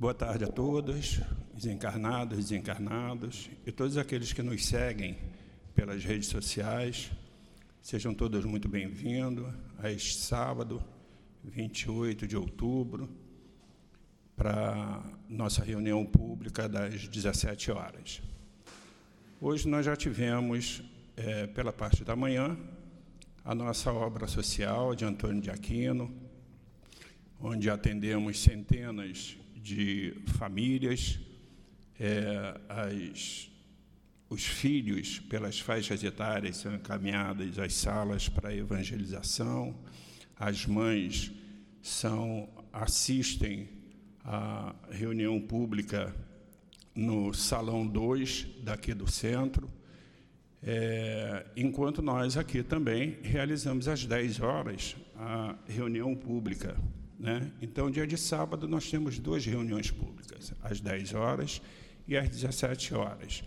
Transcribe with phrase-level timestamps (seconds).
[0.00, 1.20] Boa tarde a todos,
[1.52, 5.18] desencarnados, desencarnados e todos aqueles que nos seguem
[5.74, 7.10] pelas redes sociais.
[7.82, 10.82] Sejam todos muito bem-vindos a este sábado,
[11.44, 13.10] 28 de outubro,
[14.34, 18.22] para nossa reunião pública das 17 horas.
[19.38, 20.82] Hoje nós já tivemos,
[21.14, 22.56] é, pela parte da manhã,
[23.44, 26.10] a nossa obra social de Antônio de Aquino,
[27.38, 31.18] onde atendemos centenas de famílias,
[31.98, 33.50] é, as,
[34.28, 39.78] os filhos, pelas faixas etárias, são encaminhados às salas para evangelização,
[40.36, 41.30] as mães
[41.82, 43.68] são assistem
[44.24, 46.14] à reunião pública
[46.94, 49.68] no Salão 2 daqui do centro,
[50.62, 56.76] é, enquanto nós aqui também realizamos às 10 horas a reunião pública
[57.20, 57.52] né?
[57.60, 61.60] Então, dia de sábado, nós temos duas reuniões públicas, às 10 horas
[62.08, 63.44] e às 17 horas.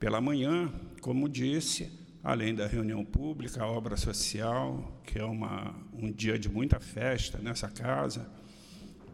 [0.00, 0.68] Pela manhã,
[1.00, 1.88] como disse,
[2.24, 7.38] além da reunião pública, a obra social, que é uma, um dia de muita festa
[7.38, 8.28] nessa casa,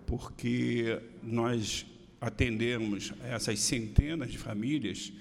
[0.07, 1.85] porque nós
[2.19, 5.13] atendemos essas centenas de famílias,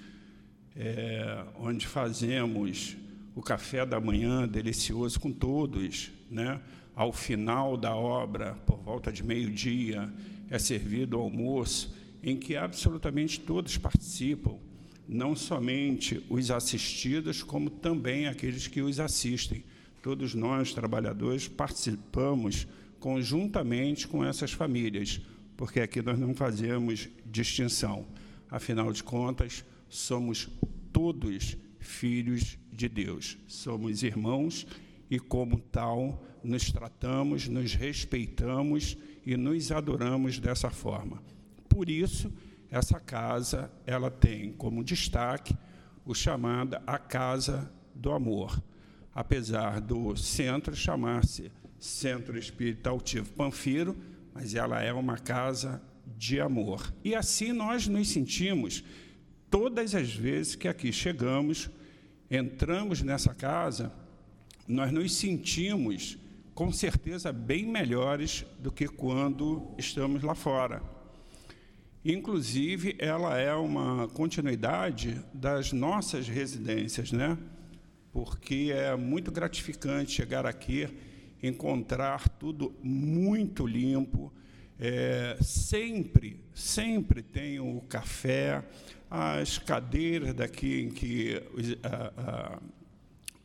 [0.74, 2.96] é, onde fazemos
[3.34, 6.58] o café da manhã delicioso com todos, né?
[6.98, 10.12] Ao final da obra, por volta de meio-dia,
[10.50, 14.56] é servido o almoço, em que absolutamente todos participam,
[15.08, 19.62] não somente os assistidos, como também aqueles que os assistem.
[20.02, 22.66] Todos nós, trabalhadores, participamos
[22.98, 25.20] conjuntamente com essas famílias,
[25.56, 28.08] porque aqui nós não fazemos distinção.
[28.50, 30.48] Afinal de contas, somos
[30.92, 34.66] todos filhos de Deus, somos irmãos
[35.08, 41.22] e, como tal, nos tratamos, nos respeitamos e nos adoramos dessa forma.
[41.68, 42.32] Por isso,
[42.70, 45.56] essa casa ela tem como destaque
[46.04, 48.62] o chamada a casa do amor,
[49.14, 53.96] apesar do centro chamar-se Centro Espírita Altivo Panfiro,
[54.34, 55.80] mas ela é uma casa
[56.16, 56.92] de amor.
[57.04, 58.82] E assim nós nos sentimos
[59.50, 61.70] todas as vezes que aqui chegamos,
[62.30, 63.92] entramos nessa casa,
[64.66, 66.18] nós nos sentimos
[66.58, 70.82] com certeza bem melhores do que quando estamos lá fora.
[72.04, 77.38] Inclusive, ela é uma continuidade das nossas residências, né?
[78.10, 80.88] Porque é muito gratificante chegar aqui,
[81.40, 84.32] encontrar tudo muito limpo.
[84.80, 88.64] É, sempre, sempre tem o café,
[89.08, 91.40] as cadeiras daqui em que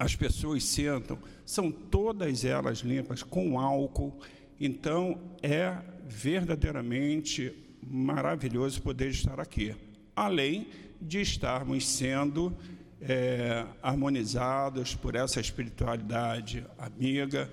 [0.04, 4.20] as pessoas sentam, são todas elas limpas com álcool.
[4.60, 9.74] Então, é verdadeiramente maravilhoso poder estar aqui.
[10.14, 10.68] Além
[11.02, 12.54] de estarmos sendo
[13.02, 17.50] é, harmonizados por essa espiritualidade amiga,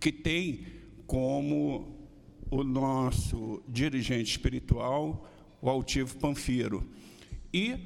[0.00, 0.66] que tem
[1.06, 1.94] como
[2.50, 5.28] o nosso dirigente espiritual
[5.60, 6.88] o altivo Panfiro.
[7.52, 7.76] E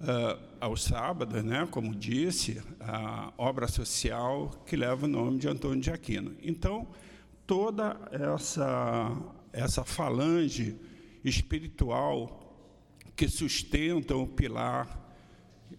[0.00, 5.80] uh, aos sábados, né, como disse, a obra social que leva o nome de Antônio
[5.80, 6.34] de Aquino.
[6.42, 6.88] Então,
[7.46, 9.16] toda essa,
[9.52, 10.76] essa falange
[11.24, 12.44] espiritual
[13.16, 15.06] que sustenta o pilar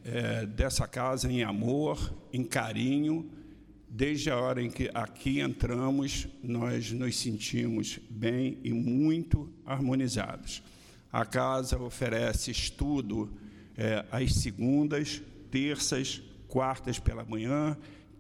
[0.03, 3.29] é, dessa casa em amor, em carinho,
[3.90, 10.62] desde a hora em que aqui entramos, nós nos sentimos bem e muito harmonizados.
[11.12, 13.34] A casa oferece estudo
[13.79, 17.78] é, às segundas, terças, quartas pela manhã,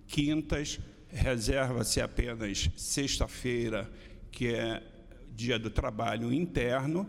[0.07, 3.91] quintas, reserva-se apenas sexta-feira,
[4.31, 4.81] que é
[5.35, 7.05] dia do trabalho interno,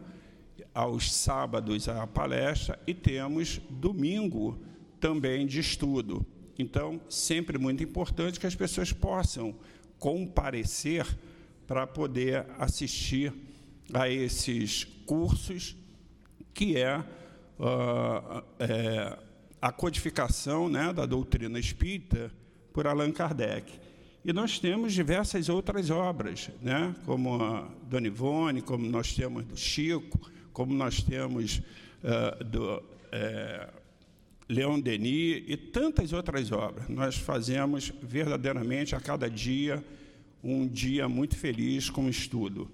[0.74, 4.60] aos sábados a palestra e temos domingo
[4.98, 6.26] também de estudo.
[6.58, 9.54] Então, sempre muito importante que as pessoas possam
[9.96, 11.06] comparecer
[11.68, 13.32] para poder assistir
[13.92, 15.76] a esses cursos,
[16.52, 17.02] que é
[17.60, 19.18] uh, é,
[19.60, 22.32] a codificação né, da doutrina espírita
[22.72, 23.70] por Allan Kardec.
[24.24, 29.56] E nós temos diversas outras obras, né, como a Dona Ivone, como nós temos do
[29.56, 30.20] Chico,
[30.52, 31.62] como nós temos
[32.02, 33.68] uh, do é,
[34.48, 36.88] Leon Denis e tantas outras obras.
[36.88, 39.82] Nós fazemos verdadeiramente a cada dia
[40.42, 42.70] um dia muito feliz com o estudo.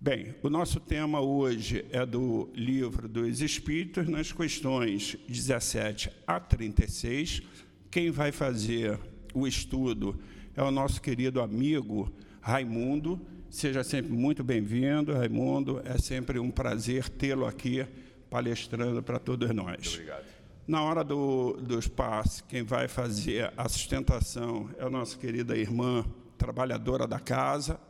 [0.00, 7.42] Bem, o nosso tema hoje é do livro dos Espíritos, nas questões 17 a 36.
[7.90, 8.96] Quem vai fazer
[9.34, 10.16] o estudo
[10.54, 15.82] é o nosso querido amigo Raimundo, seja sempre muito bem-vindo, Raimundo.
[15.84, 17.84] É sempre um prazer tê-lo aqui
[18.30, 19.78] palestrando para todos nós.
[19.78, 20.26] Muito obrigado.
[20.64, 26.04] Na hora do, dos passes, quem vai fazer a sustentação é a nossa querida irmã,
[26.36, 27.80] trabalhadora da casa,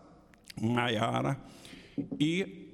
[0.59, 1.39] Maiara,
[2.19, 2.69] e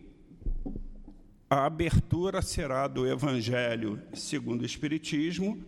[1.49, 5.63] a abertura será do Evangelho segundo o Espiritismo,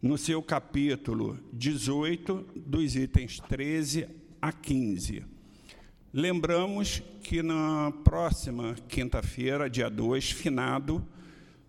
[0.00, 4.08] no seu capítulo 18, dos itens 13
[4.40, 5.24] a 15.
[6.12, 11.06] Lembramos que na próxima quinta-feira, dia 2, finado,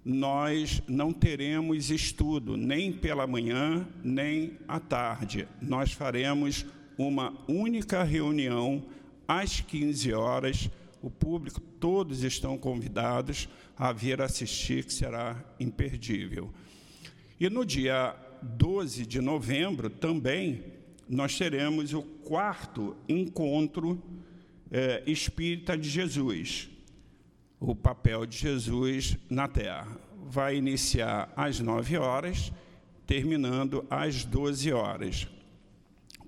[0.03, 5.47] nós não teremos estudo nem pela manhã, nem à tarde.
[5.61, 6.65] Nós faremos
[6.97, 8.83] uma única reunião
[9.27, 10.69] às 15 horas.
[11.01, 16.53] O público, todos estão convidados a vir assistir, que será imperdível.
[17.39, 20.63] E no dia 12 de novembro também
[21.09, 24.01] nós teremos o quarto encontro
[24.71, 26.69] é, espírita de Jesus,
[27.59, 29.99] o papel de Jesus na Terra.
[30.25, 32.51] Vai iniciar às 9 horas,
[33.05, 35.27] terminando às 12 horas.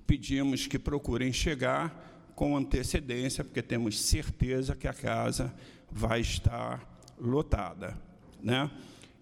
[0.06, 2.05] Pedimos que procurem chegar
[2.36, 5.54] com antecedência, porque temos certeza que a casa
[5.90, 6.86] vai estar
[7.18, 7.98] lotada.
[8.42, 8.70] Né?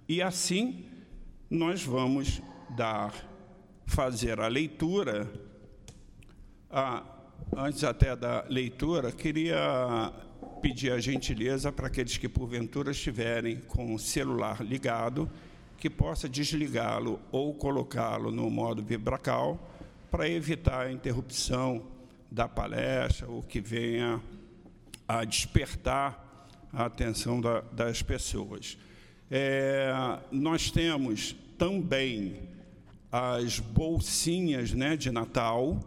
[0.08, 0.84] E assim
[1.49, 2.43] nós vamos
[2.76, 3.14] dar,
[3.87, 5.31] fazer a leitura.
[6.69, 7.05] Ah,
[7.56, 10.12] antes até da leitura, queria
[10.60, 15.31] pedir a gentileza para aqueles que porventura estiverem com o celular ligado,
[15.78, 19.70] que possa desligá-lo ou colocá-lo no modo vibracal
[20.10, 21.94] para evitar a interrupção
[22.34, 24.20] da palestra ou que venha
[25.06, 28.76] a despertar a atenção da, das pessoas.
[29.31, 29.92] É,
[30.32, 32.48] nós temos também
[33.12, 35.78] as bolsinhas né, de Natal,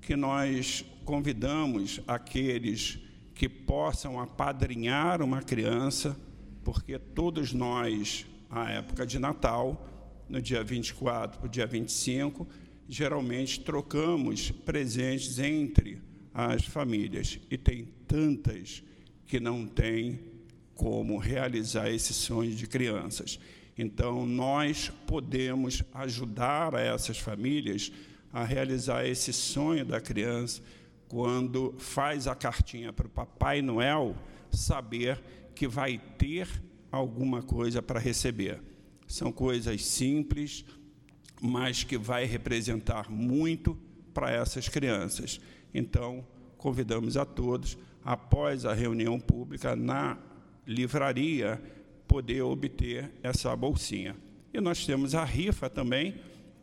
[0.00, 2.98] que nós convidamos aqueles
[3.32, 6.16] que possam apadrinhar uma criança,
[6.64, 9.86] porque todos nós, à época de Natal,
[10.28, 12.48] no dia 24 para o dia 25,
[12.88, 16.00] geralmente trocamos presentes entre
[16.32, 17.38] as famílias.
[17.50, 18.82] E tem tantas
[19.26, 20.20] que não têm
[20.74, 23.38] como realizar esse sonho de crianças.
[23.76, 27.92] Então, nós podemos ajudar essas famílias
[28.32, 30.62] a realizar esse sonho da criança
[31.08, 34.16] quando faz a cartinha para o Papai Noel,
[34.50, 35.20] saber
[35.54, 36.48] que vai ter
[36.92, 38.60] alguma coisa para receber.
[39.06, 40.64] São coisas simples,
[41.40, 43.76] mas que vai representar muito
[44.12, 45.40] para essas crianças.
[45.72, 46.26] Então,
[46.56, 50.18] convidamos a todos, após a reunião pública na
[50.66, 51.60] livraria,
[52.06, 54.16] poder obter essa bolsinha.
[54.52, 56.16] E nós temos a rifa também,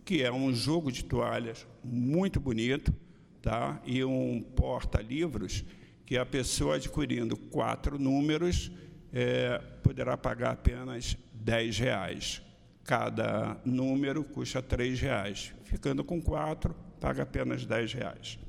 [0.04, 2.94] que é um jogo de toalhas muito bonito,
[3.42, 3.81] tá?
[3.86, 5.63] e um porta-livros,
[6.06, 8.72] que a pessoa adquirindo quatro números
[9.13, 12.42] é, poderá pagar apenas 10 reais.
[12.86, 15.52] Cada número custa três reais.
[15.64, 18.40] Ficando com quatro, paga apenas 10 reais.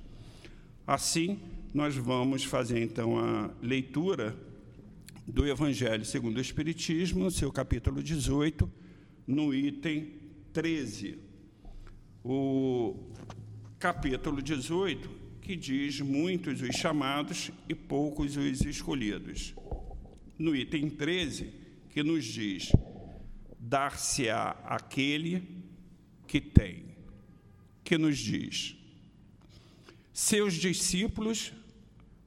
[0.87, 1.41] Assim,
[1.73, 4.37] nós vamos fazer então a leitura
[5.27, 8.71] do Evangelho segundo o Espiritismo, no seu capítulo 18,
[9.27, 10.12] no item
[10.53, 11.19] 13.
[12.23, 12.94] O
[13.79, 15.11] capítulo 18,
[15.41, 19.55] que diz muitos os chamados e poucos os escolhidos.
[20.38, 21.53] No item 13,
[21.91, 22.71] que nos diz:
[23.58, 25.64] dar-se-á aquele
[26.26, 26.84] que tem,
[27.82, 28.76] que nos diz.
[30.12, 31.52] Seus discípulos,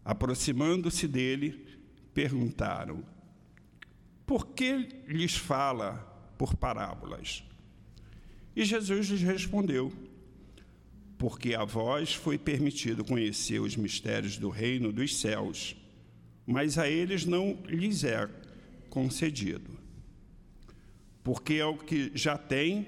[0.03, 1.79] aproximando-se dele,
[2.13, 3.03] perguntaram:
[4.25, 5.93] Por que lhes fala
[6.37, 7.43] por parábolas?
[8.55, 9.91] E Jesus lhes respondeu:
[11.17, 15.75] Porque a vós foi permitido conhecer os mistérios do reino dos céus,
[16.45, 18.29] mas a eles não lhes é
[18.89, 19.78] concedido.
[21.29, 22.87] Porque ao que já tem,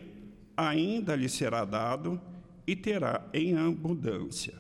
[0.58, 2.20] ainda lhe será dado
[2.66, 4.56] e terá em abundância.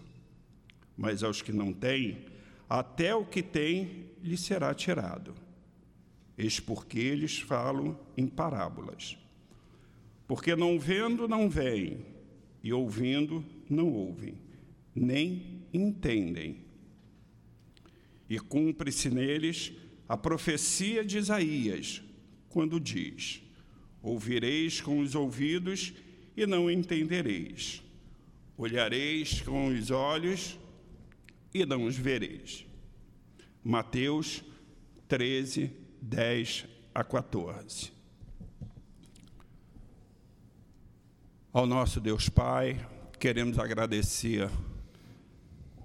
[0.96, 2.28] Mas aos que não têm,
[2.70, 5.34] até o que tem lhe será tirado.
[6.38, 9.18] Eis porque eles falam em parábolas.
[10.28, 12.06] Porque não vendo, não veem,
[12.64, 14.36] e ouvindo, não ouvem,
[14.94, 16.58] nem entendem.
[18.30, 19.74] E cumpre-se neles
[20.08, 22.04] a profecia de Isaías,
[22.48, 23.42] quando diz:
[24.02, 25.94] Ouvireis com os ouvidos
[26.36, 27.84] e não entendereis,
[28.58, 30.58] olhareis com os olhos
[31.54, 32.66] e não os vereis.
[33.64, 34.44] Mateus
[35.08, 36.66] 13, 10
[36.96, 37.92] a 14.
[41.54, 42.80] Ao nosso Deus Pai,
[43.20, 44.50] queremos agradecer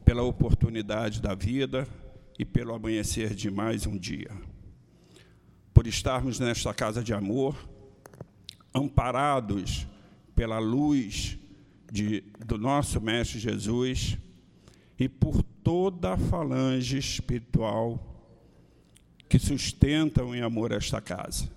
[0.05, 1.87] pela oportunidade da vida
[2.39, 4.31] e pelo amanhecer de mais um dia.
[5.75, 7.57] Por estarmos nesta casa de amor,
[8.77, 9.87] amparados
[10.35, 11.39] pela luz
[11.91, 14.19] de, do nosso Mestre Jesus
[14.99, 18.03] e por toda a falange espiritual
[19.29, 21.51] que sustentam em amor esta casa.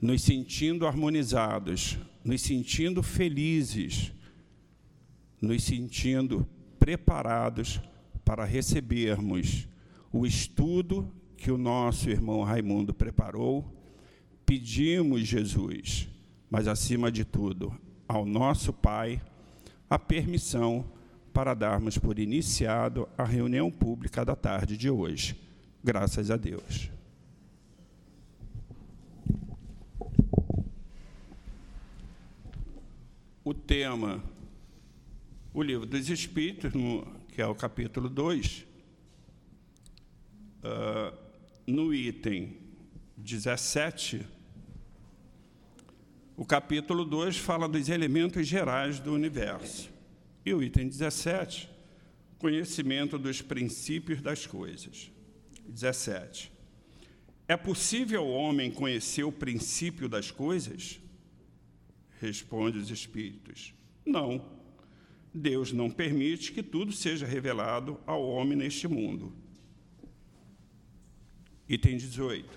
[0.00, 4.12] Nos sentindo harmonizados, nos sentindo felizes,
[5.40, 6.48] nos sentindo
[6.78, 7.80] preparados
[8.24, 9.68] para recebermos
[10.12, 13.79] o estudo que o nosso irmão Raimundo preparou,
[14.50, 16.08] pedimos, Jesus,
[16.50, 17.72] mas acima de tudo,
[18.08, 19.22] ao nosso Pai,
[19.88, 20.84] a permissão
[21.32, 25.40] para darmos por iniciado a reunião pública da tarde de hoje.
[25.84, 26.90] Graças a Deus.
[33.44, 34.20] O tema,
[35.54, 38.66] o livro dos Espíritos, no, que é o capítulo 2,
[40.64, 41.14] uh, ah,
[41.68, 42.58] no item
[43.16, 44.39] 17,
[46.40, 49.90] o capítulo 2 fala dos elementos gerais do universo.
[50.42, 51.68] E o item 17,
[52.38, 55.12] conhecimento dos princípios das coisas.
[55.68, 56.50] 17.
[57.46, 60.98] É possível o homem conhecer o princípio das coisas?
[62.18, 63.74] Responde os espíritos.
[64.06, 64.42] Não.
[65.34, 69.30] Deus não permite que tudo seja revelado ao homem neste mundo.
[71.68, 72.48] Item 18.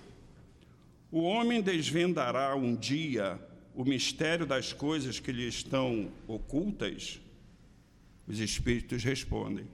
[1.12, 3.38] O homem desvendará um dia
[3.74, 7.20] o mistério das coisas que lhe estão ocultas?
[8.26, 9.66] Os espíritos respondem: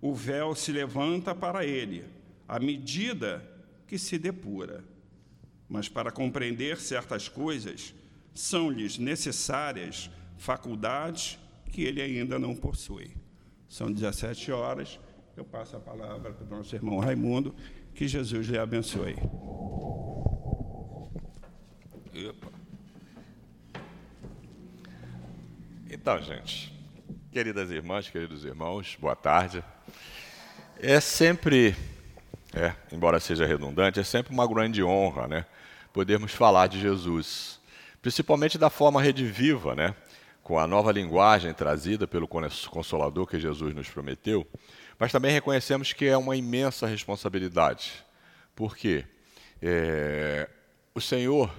[0.00, 2.04] O véu se levanta para ele,
[2.48, 3.48] à medida
[3.86, 4.84] que se depura.
[5.68, 7.94] Mas para compreender certas coisas,
[8.34, 11.38] são-lhes necessárias faculdades
[11.70, 13.10] que ele ainda não possui.
[13.68, 15.00] São 17 horas.
[15.34, 17.54] Eu passo a palavra para o nosso irmão Raimundo.
[17.94, 19.16] Que Jesus lhe abençoe.
[22.12, 22.61] Epa.
[25.94, 26.72] Então, gente,
[27.30, 29.62] Queridas irmãs, queridos irmãos, boa tarde.
[30.80, 31.76] É sempre,
[32.54, 35.46] é, embora seja redundante, é sempre uma grande honra, né,
[35.92, 37.60] podermos falar de Jesus,
[38.00, 39.94] principalmente da forma rediviva, né,
[40.42, 44.46] com a nova linguagem trazida pelo Consolador que Jesus nos prometeu,
[44.98, 47.92] mas também reconhecemos que é uma imensa responsabilidade.
[48.56, 49.04] Por quê?
[49.60, 50.48] É,
[50.94, 51.54] o Senhor,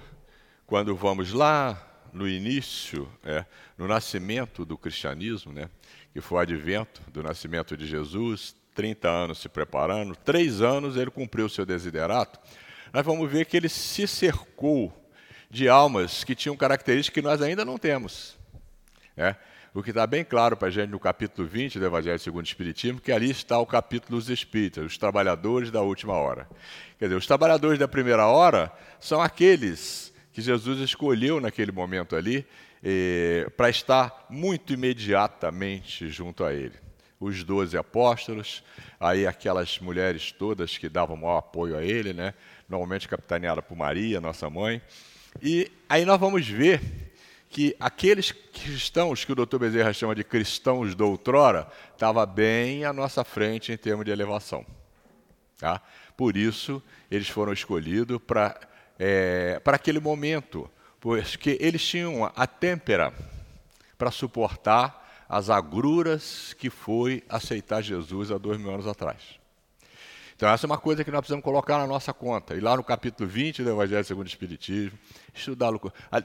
[0.66, 3.44] quando vamos lá no início, é,
[3.76, 5.68] no nascimento do cristianismo, né,
[6.12, 11.10] que foi o advento do nascimento de Jesus, 30 anos se preparando, três anos ele
[11.10, 12.38] cumpriu o seu desiderato,
[12.92, 14.92] nós vamos ver que ele se cercou
[15.50, 18.38] de almas que tinham características que nós ainda não temos.
[19.16, 19.34] É,
[19.72, 22.48] o que está bem claro para a gente no capítulo 20 do Evangelho segundo o
[22.48, 26.48] Espiritismo, que ali está o capítulo dos Espíritas, os trabalhadores da última hora.
[26.96, 32.44] Quer dizer, os trabalhadores da primeira hora são aqueles que Jesus escolheu naquele momento ali
[32.82, 36.74] eh, para estar muito imediatamente junto a ele.
[37.20, 38.64] Os doze apóstolos,
[38.98, 42.34] aí aquelas mulheres todas que davam maior apoio a ele, né?
[42.68, 44.82] normalmente capitaneada por Maria, nossa mãe.
[45.40, 46.80] E aí nós vamos ver
[47.48, 53.22] que aqueles cristãos que o doutor Bezerra chama de cristãos doutrora, estava bem à nossa
[53.22, 54.66] frente em termos de elevação.
[55.58, 55.80] Tá?
[56.16, 60.70] Por isso, eles foram escolhidos para é, para aquele momento,
[61.00, 63.12] porque eles tinham a têmpera
[63.96, 69.38] para suportar as agruras que foi aceitar Jesus há dois mil anos atrás.
[70.36, 72.54] Então, essa é uma coisa que nós precisamos colocar na nossa conta.
[72.54, 74.98] E lá no capítulo 20 do Evangelho segundo o Espiritismo,
[75.32, 75.70] estudar.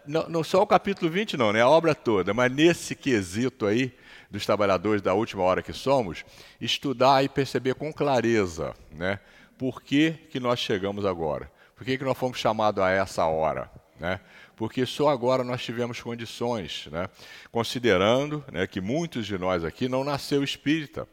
[0.08, 1.62] Não, não só o capítulo 20, não, né?
[1.62, 3.94] a obra toda, mas nesse quesito aí,
[4.30, 6.26] dos trabalhadores da última hora que somos,
[6.60, 9.20] estudar e perceber com clareza né?
[9.58, 11.52] por que, que nós chegamos agora.
[11.80, 13.72] Por que, que nós fomos chamados a essa hora?
[13.98, 14.20] Né?
[14.58, 17.08] Porque só agora nós tivemos condições, né?
[17.54, 21.08] considerando né, que muitos de nós aqui não nasceu espírita,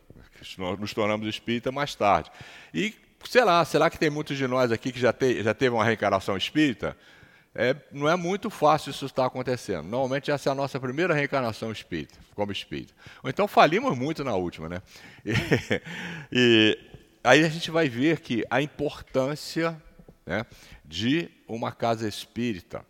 [0.58, 2.32] nós nos tornamos espírita mais tarde.
[2.74, 2.92] E,
[3.30, 5.84] sei lá, será que tem muitos de nós aqui que já, te, já teve uma
[5.84, 6.96] reencarnação espírita?
[7.54, 9.84] É, não é muito fácil isso estar acontecendo.
[9.84, 12.92] Normalmente essa é a nossa primeira reencarnação espírita, como espírita.
[13.22, 14.82] Ou então falimos muito na última, né?
[16.32, 16.78] E, e
[17.22, 19.80] aí a gente vai ver que a importância
[20.26, 20.44] né,
[20.84, 22.84] de uma casa espírita.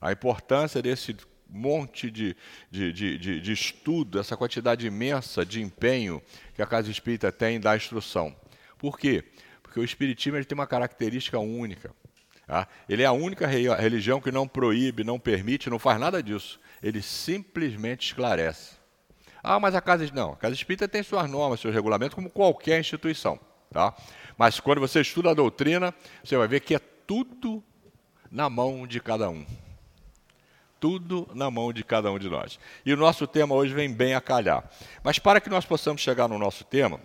[0.00, 1.16] A importância desse
[1.48, 2.36] monte de,
[2.70, 6.22] de, de, de, estudo, essa quantidade imensa de empenho
[6.54, 8.34] que a casa espírita tem da instrução.
[8.78, 9.24] Por quê?
[9.62, 11.94] Porque o espiritismo ele tem uma característica única.
[12.46, 12.68] Tá?
[12.88, 16.60] Ele é a única religião que não proíbe, não permite, não faz nada disso.
[16.82, 18.76] Ele simplesmente esclarece.
[19.42, 22.80] Ah, mas a casa não, a casa espírita tem suas normas, seus regulamentos, como qualquer
[22.80, 23.38] instituição,
[23.70, 23.94] tá?
[24.36, 27.62] Mas quando você estuda a doutrina, você vai ver que é tudo
[28.30, 29.46] na mão de cada um.
[30.78, 32.58] Tudo na mão de cada um de nós.
[32.84, 34.68] E o nosso tema hoje vem bem a calhar.
[35.02, 37.00] Mas para que nós possamos chegar no nosso tema,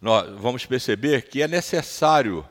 [0.00, 2.46] nós vamos perceber que é necessário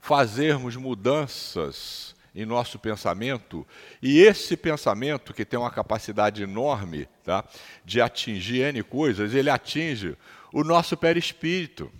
[0.00, 3.64] fazermos mudanças em nosso pensamento,
[4.02, 7.44] e esse pensamento, que tem uma capacidade enorme tá,
[7.84, 10.16] de atingir N coisas, ele atinge
[10.52, 11.92] o nosso perispírito,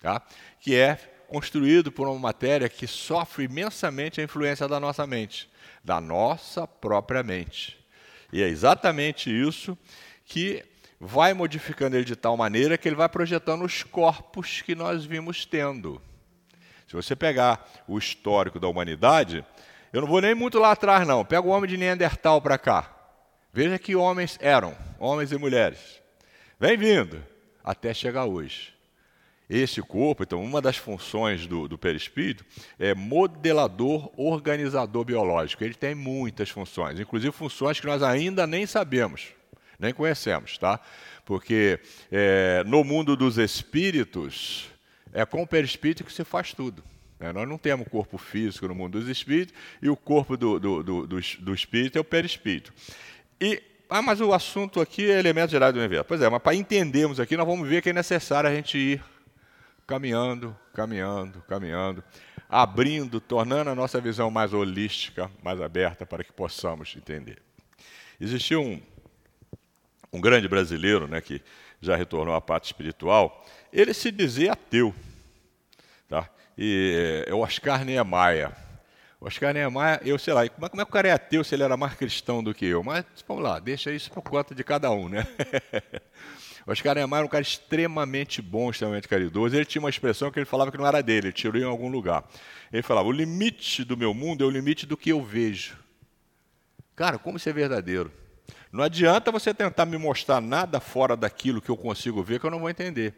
[0.00, 0.22] tá,
[0.60, 0.96] que é
[1.28, 5.48] construído por uma matéria que sofre imensamente a influência da nossa mente,
[5.84, 7.78] da nossa própria mente.
[8.32, 9.78] E é exatamente isso
[10.24, 10.64] que
[10.98, 15.46] vai modificando ele de tal maneira que ele vai projetando os corpos que nós vimos
[15.46, 16.00] tendo.
[16.86, 19.44] Se você pegar o histórico da humanidade,
[19.92, 21.24] eu não vou nem muito lá atrás, não.
[21.24, 22.92] Pega o homem de Neandertal para cá.
[23.52, 26.00] Veja que homens eram, homens e mulheres.
[26.58, 27.24] Vem vindo,
[27.64, 28.74] até chegar hoje.
[29.50, 32.44] Esse corpo, então, uma das funções do, do perispírito
[32.78, 35.64] é modelador, organizador biológico.
[35.64, 39.30] Ele tem muitas funções, inclusive funções que nós ainda nem sabemos,
[39.76, 40.78] nem conhecemos, tá?
[41.24, 41.80] Porque
[42.12, 44.68] é, no mundo dos espíritos,
[45.12, 46.84] é com o perispírito que se faz tudo.
[47.18, 49.52] É, nós não temos corpo físico no mundo dos espíritos
[49.82, 52.72] e o corpo do, do, do, do, do espírito é o perispírito.
[53.40, 56.04] E, ah, mas o assunto aqui é elementos gerais do universo.
[56.06, 59.02] Pois é, mas para entendermos aqui, nós vamos ver que é necessário a gente ir
[59.90, 62.04] caminhando, caminhando, caminhando,
[62.48, 67.42] abrindo, tornando a nossa visão mais holística, mais aberta, para que possamos entender.
[68.20, 68.80] Existiu um,
[70.12, 71.42] um grande brasileiro né, que
[71.80, 74.94] já retornou à parte espiritual, ele se dizia ateu.
[76.08, 76.30] Tá?
[76.56, 78.52] E é o Oscar Niemeyer.
[79.20, 81.56] Oscar Niemeyer, eu sei lá, como é, como é que o cara é ateu se
[81.56, 82.84] ele era mais cristão do que eu?
[82.84, 85.26] Mas vamos lá, deixa isso por conta de cada um, né?
[86.66, 89.56] o Oscar Niemeyer era um cara extremamente bom, extremamente caridoso.
[89.56, 91.88] Ele tinha uma expressão que ele falava que não era dele, ele tirou em algum
[91.88, 92.24] lugar.
[92.72, 95.76] Ele falava: o limite do meu mundo é o limite do que eu vejo.
[96.94, 98.12] Cara, como isso é verdadeiro?
[98.72, 102.50] Não adianta você tentar me mostrar nada fora daquilo que eu consigo ver que eu
[102.50, 103.14] não vou entender.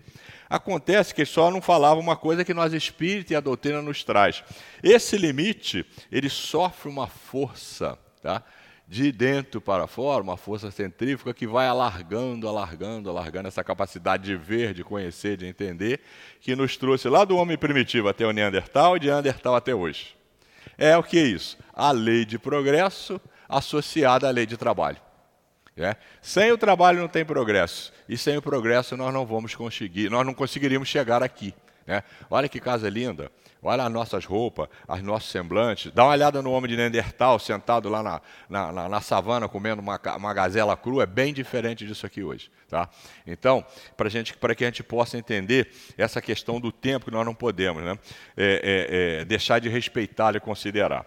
[0.48, 4.42] Acontece que só não falava uma coisa que nós espíritos e a doutrina nos traz.
[4.82, 8.42] Esse limite, ele sofre uma força, tá?
[8.86, 14.36] De dentro para fora, uma força centrífuga que vai alargando, alargando, alargando essa capacidade de
[14.36, 16.00] ver, de conhecer, de entender,
[16.40, 20.14] que nos trouxe lá do homem primitivo até o Neandertal e de Neandertal até hoje.
[20.76, 21.56] É o que é isso?
[21.72, 24.98] A lei de progresso associada à lei de trabalho.
[25.76, 25.96] É?
[26.20, 27.92] Sem o trabalho não tem progresso.
[28.08, 31.54] E sem o progresso nós não vamos conseguir, nós não conseguiríamos chegar aqui.
[31.86, 32.02] Né?
[32.30, 33.30] Olha que casa linda.
[33.64, 35.92] Olha as nossas roupas, os nossos semblantes.
[35.92, 39.80] Dá uma olhada no homem de Neandertal sentado lá na, na, na, na savana comendo
[39.80, 41.04] uma, uma, gazela crua.
[41.04, 42.50] É bem diferente disso aqui hoje.
[42.68, 42.88] Tá?
[43.24, 43.64] Então,
[43.96, 47.96] para que a gente possa entender essa questão do tempo que nós não podemos né?
[48.36, 51.06] É, é, é, deixar de respeitar e considerar.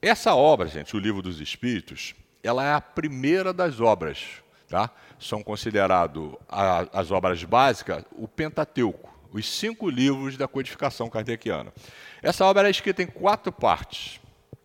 [0.00, 4.42] Essa obra, gente, o Livro dos Espíritos, ela é a primeira das obras.
[4.68, 4.90] Tá?
[5.18, 11.72] São consideradas as obras básicas o Pentateuco, os cinco livros da codificação kardeciana.
[12.22, 14.20] Essa obra é escrita em quatro partes.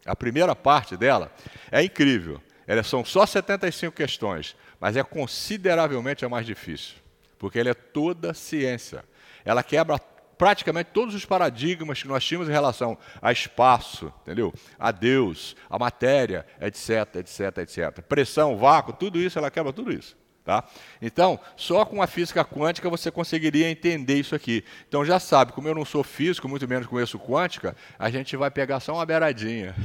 [0.05, 1.31] A primeira parte dela
[1.71, 2.41] é incrível.
[2.65, 6.95] Elas são só 75 questões, mas é consideravelmente a mais difícil,
[7.39, 9.03] porque ela é toda ciência.
[9.45, 9.97] Ela quebra
[10.37, 14.53] praticamente todos os paradigmas que nós tínhamos em relação a espaço, entendeu?
[14.77, 18.01] A Deus, a matéria, etc, etc, etc.
[18.01, 20.15] Pressão, vácuo, tudo isso, ela quebra tudo isso.
[20.47, 20.63] Tá?
[21.01, 24.63] Então, só com a física quântica você conseguiria entender isso aqui.
[24.87, 28.49] Então já sabe, como eu não sou físico, muito menos conheço quântica, a gente vai
[28.49, 29.75] pegar só uma beiradinha.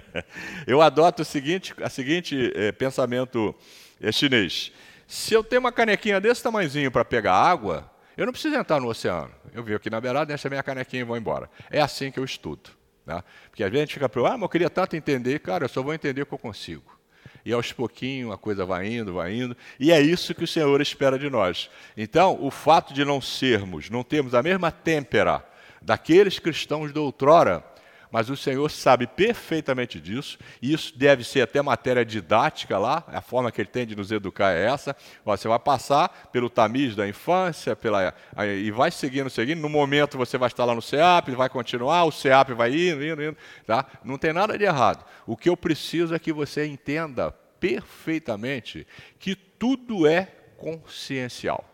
[0.66, 3.54] eu adoto o seguinte, a seguinte é, pensamento
[4.00, 4.72] é, chinês.
[5.06, 8.88] Se eu tenho uma canequinha desse tamanhozinho para pegar água, eu não preciso entrar no
[8.88, 9.30] oceano.
[9.52, 11.50] Eu venho aqui na beirada, deixo a minha canequinha e vou embora.
[11.70, 12.70] É assim que eu estudo.
[13.04, 13.22] Né?
[13.50, 15.38] Porque às vezes a gente fica preocupado, ah, mas eu queria tanto entender.
[15.40, 16.97] Cara, eu só vou entender o que eu consigo.
[17.44, 19.56] E aos pouquinhos a coisa vai indo, vai indo.
[19.78, 21.70] E é isso que o Senhor espera de nós.
[21.96, 25.44] Então, o fato de não sermos, não termos a mesma têmpera
[25.80, 27.64] daqueles cristãos de outrora,
[28.10, 33.20] mas o Senhor sabe perfeitamente disso, e isso deve ser até matéria didática lá, a
[33.20, 34.96] forma que Ele tem de nos educar é essa.
[35.24, 38.14] Você vai passar pelo tamiz da infância, pela,
[38.60, 39.60] e vai seguindo, seguindo.
[39.60, 43.22] No momento você vai estar lá no CEAP, vai continuar, o CEAP vai indo, indo,
[43.22, 43.36] indo.
[43.66, 43.86] Tá?
[44.04, 45.04] Não tem nada de errado.
[45.26, 48.86] O que eu preciso é que você entenda perfeitamente
[49.18, 51.64] que tudo é consciencial.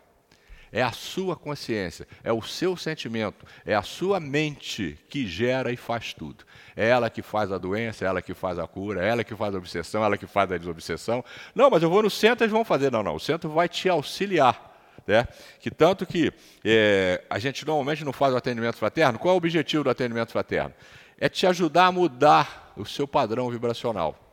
[0.71, 5.77] É a sua consciência, é o seu sentimento, é a sua mente que gera e
[5.77, 6.43] faz tudo.
[6.75, 9.35] É ela que faz a doença, é ela que faz a cura, é ela que
[9.35, 11.23] faz a obsessão, é ela que faz a desobsessão.
[11.53, 12.91] Não, mas eu vou no centro, eles vão fazer.
[12.91, 14.73] Não, não, o centro vai te auxiliar.
[15.07, 15.27] Né?
[15.59, 19.19] Que tanto que é, a gente normalmente não faz o atendimento fraterno.
[19.19, 20.73] Qual é o objetivo do atendimento fraterno?
[21.19, 24.24] É te ajudar a mudar o seu padrão vibracional.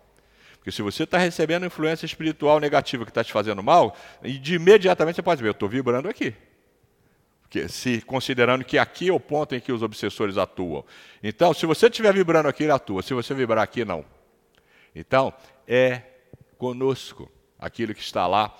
[0.62, 5.16] Porque se você está recebendo influência espiritual negativa que está te fazendo mal, de imediatamente
[5.16, 6.32] você pode ver, eu estou vibrando aqui.
[7.40, 10.84] Porque, se considerando que aqui é o ponto em que os obsessores atuam.
[11.20, 13.02] Então, se você estiver vibrando aqui, ele atua.
[13.02, 14.04] Se você vibrar aqui, não.
[14.94, 15.34] Então,
[15.66, 16.02] é
[16.56, 18.56] conosco aquilo que está lá,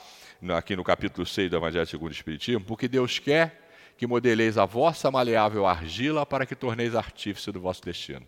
[0.57, 4.65] aqui no capítulo 6 do Evangelho segundo o Espiritismo, porque Deus quer que modeleis a
[4.65, 8.27] vossa maleável argila para que torneis artífice do vosso destino.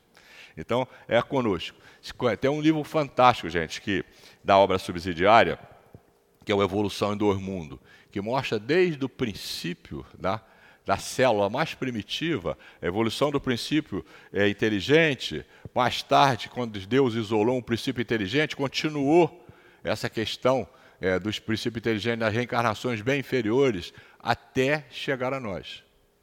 [0.56, 1.76] Então, é conosco.
[2.40, 4.04] Tem um livro fantástico, gente, que
[4.42, 5.58] da obra subsidiária,
[6.44, 7.78] que é o Evolução em Dois Mundos,
[8.10, 10.40] que mostra desde o princípio da,
[10.86, 17.56] da célula mais primitiva, a evolução do princípio é, inteligente, mais tarde, quando Deus isolou
[17.56, 19.44] um princípio inteligente, continuou
[19.82, 20.68] essa questão
[21.00, 25.82] é, dos princípios inteligentes das reencarnações bem inferiores até chegar a nós.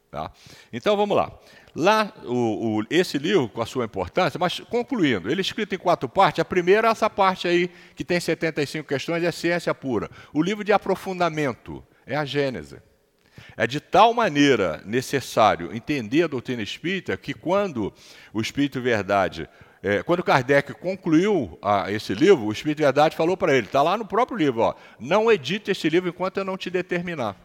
[0.10, 0.32] Tá?
[0.72, 1.32] Então vamos lá.
[1.74, 5.78] Lá, o, o, esse livro, com a sua importância, mas concluindo, ele é escrito em
[5.78, 6.42] quatro partes.
[6.42, 10.10] A primeira é essa parte aí, que tem 75 questões, é ciência pura.
[10.34, 12.78] O livro de aprofundamento é a Gênese.
[13.56, 17.94] É de tal maneira necessário entender a doutrina espírita que quando
[18.34, 19.48] o Espírito Verdade,
[19.82, 23.98] é, quando Kardec concluiu a, esse livro, o Espírito Verdade falou para ele, está lá
[23.98, 27.36] no próprio livro, ó, não edite esse livro enquanto eu não te determinar.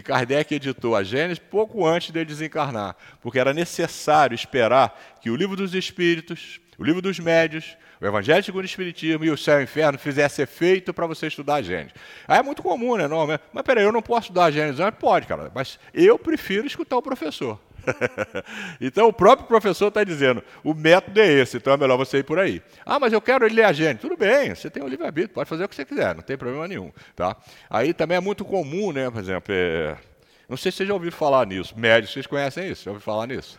[0.00, 5.36] E Kardec editou a Gênesis pouco antes de desencarnar, porque era necessário esperar que o
[5.36, 9.58] livro dos Espíritos, o livro dos Médios, o Evangelho segundo o Espiritismo e o Céu
[9.58, 11.92] e o Inferno fizesse efeito para você estudar a Gênesis.
[12.26, 13.06] Aí é muito comum, né?
[13.06, 14.98] Não, mas peraí, eu não posso estudar a Gênesis antes?
[14.98, 17.60] Pode, cara, mas eu prefiro escutar o professor.
[18.80, 22.24] então o próprio professor está dizendo, o método é esse, então é melhor você ir
[22.24, 22.62] por aí.
[22.84, 24.00] Ah, mas eu quero ler a gente.
[24.00, 26.66] Tudo bem, você tem o livre-arbítrio, pode fazer o que você quiser, não tem problema
[26.66, 26.92] nenhum.
[27.14, 27.36] Tá?
[27.68, 29.96] Aí também é muito comum, né, por exemplo, é...
[30.48, 32.84] não sei se vocês já ouviram falar nisso, médios, vocês conhecem isso?
[32.84, 33.58] Já ouviram falar nisso?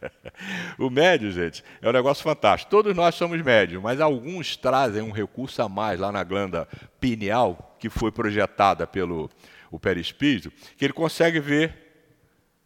[0.78, 2.70] o médio, gente, é um negócio fantástico.
[2.70, 6.68] Todos nós somos médios, mas alguns trazem um recurso a mais lá na glândula
[7.00, 9.30] pineal, que foi projetada pelo
[9.70, 11.87] o perispírito, que ele consegue ver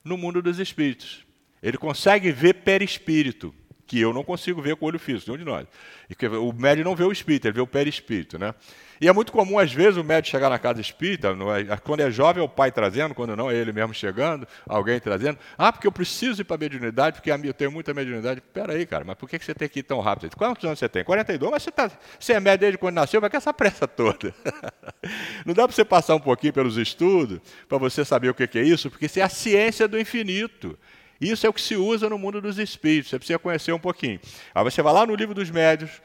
[0.05, 1.25] no mundo dos espíritos.
[1.63, 3.55] Ele consegue ver perispírito,
[3.93, 5.67] que eu não consigo ver com o olho físico, nenhum de nós.
[6.09, 8.39] E o médium não vê o espírito, ele vê o perispírito.
[8.39, 8.55] Né?
[8.99, 11.37] E é muito comum, às vezes, o médium chegar na casa espírita,
[11.69, 14.99] é, quando é jovem é o pai trazendo, quando não é ele mesmo chegando, alguém
[14.99, 15.39] trazendo.
[15.59, 18.41] Ah, porque eu preciso ir para a mediunidade, porque eu tenho muita mediunidade.
[18.41, 20.35] Espera aí, cara, mas por que você tem que ir tão rápido?
[20.39, 21.05] Quantos anos você tem?
[21.05, 21.53] 42?
[21.53, 24.35] Mas você, tá, você é médium desde quando nasceu, mas que essa pressa toda?
[25.45, 28.63] não dá para você passar um pouquinho pelos estudos, para você saber o que é
[28.63, 28.91] isso?
[28.91, 30.79] Porque isso é a ciência do infinito.
[31.23, 34.19] Isso é o que se usa no mundo dos espíritos, você precisa conhecer um pouquinho.
[34.53, 36.03] Aí você vai lá no livro dos médios,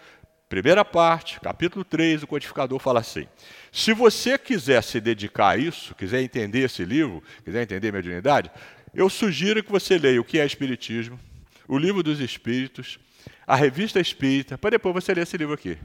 [0.48, 3.28] primeira parte, capítulo 3, o codificador fala assim:
[3.72, 8.52] se você quiser se dedicar a isso, quiser entender esse livro, quiser entender mediunidade,
[8.94, 11.20] eu sugiro que você leia o que é Espiritismo,
[11.68, 13.00] o livro dos Espíritos,
[13.48, 15.80] a revista Espírita, para depois você ler esse livro aqui.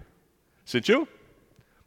[0.62, 1.08] Sentiu?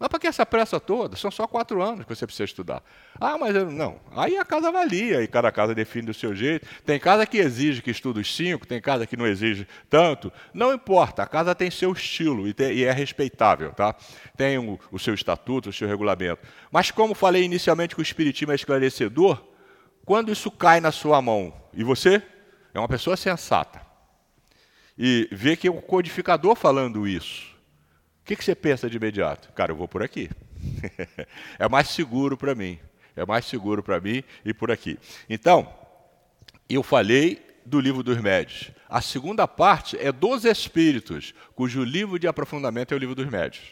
[0.06, 1.16] Mas para que essa pressa toda?
[1.16, 2.84] São só quatro anos que você precisa estudar.
[3.20, 4.00] Ah, mas eu, não.
[4.16, 6.68] Aí a casa avalia, e cada casa define do seu jeito.
[6.86, 10.32] Tem casa que exige que estude os cinco, tem casa que não exige tanto.
[10.54, 13.72] Não importa, a casa tem seu estilo e, tem, e é respeitável.
[13.72, 13.96] Tá?
[14.38, 16.46] Tem o, o seu estatuto, o seu regulamento.
[16.72, 19.44] Mas como falei inicialmente que o Espiritismo é esclarecedor,
[20.06, 22.22] quando isso cai na sua mão e você
[22.76, 23.82] é uma pessoa sensata
[24.96, 27.55] e vê que é o codificador falando isso,
[28.26, 29.54] o que, que você pensa de imediato?
[29.54, 30.32] Cara, eu vou por aqui.
[31.60, 32.80] é mais seguro para mim.
[33.16, 34.98] É mais seguro para mim e por aqui.
[35.30, 35.72] Então,
[36.68, 38.72] eu falei do livro dos médios.
[38.90, 43.64] A segunda parte é dos espíritos, cujo livro de aprofundamento é o livro dos médios.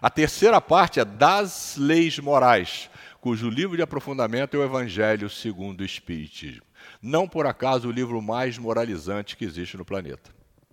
[0.00, 2.88] A terceira parte é das leis morais,
[3.20, 6.64] cujo livro de aprofundamento é o Evangelho segundo o Espiritismo.
[7.02, 10.30] Não por acaso o livro mais moralizante que existe no planeta.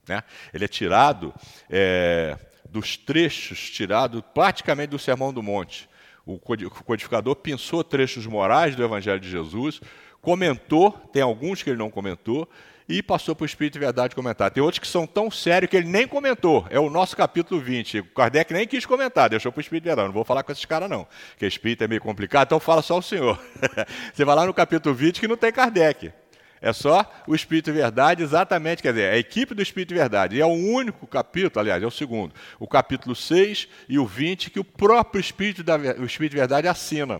[0.07, 0.23] Né?
[0.53, 1.33] Ele é tirado
[1.69, 2.37] é,
[2.71, 5.89] dos trechos tirados praticamente do Sermão do Monte.
[6.25, 9.81] O codificador pensou trechos morais do Evangelho de Jesus,
[10.21, 12.47] comentou, tem alguns que ele não comentou,
[12.87, 14.51] e passou para o Espírito de Verdade comentar.
[14.51, 16.65] Tem outros que são tão sérios que ele nem comentou.
[16.69, 17.99] É o nosso capítulo 20.
[17.99, 20.07] O Kardec nem quis comentar, deixou para o Espírito de Verdade.
[20.07, 22.97] Não vou falar com esses caras, não, porque Espírito é meio complicado, então fala só
[22.97, 23.39] o Senhor.
[24.13, 26.11] Você vai lá no capítulo 20 que não tem Kardec.
[26.61, 30.35] É só o Espírito Verdade, exatamente, quer dizer, a equipe do Espírito Verdade.
[30.35, 34.51] E é o único capítulo, aliás, é o segundo, o capítulo 6 e o 20,
[34.51, 37.19] que o próprio Espírito, da, o Espírito Verdade assina.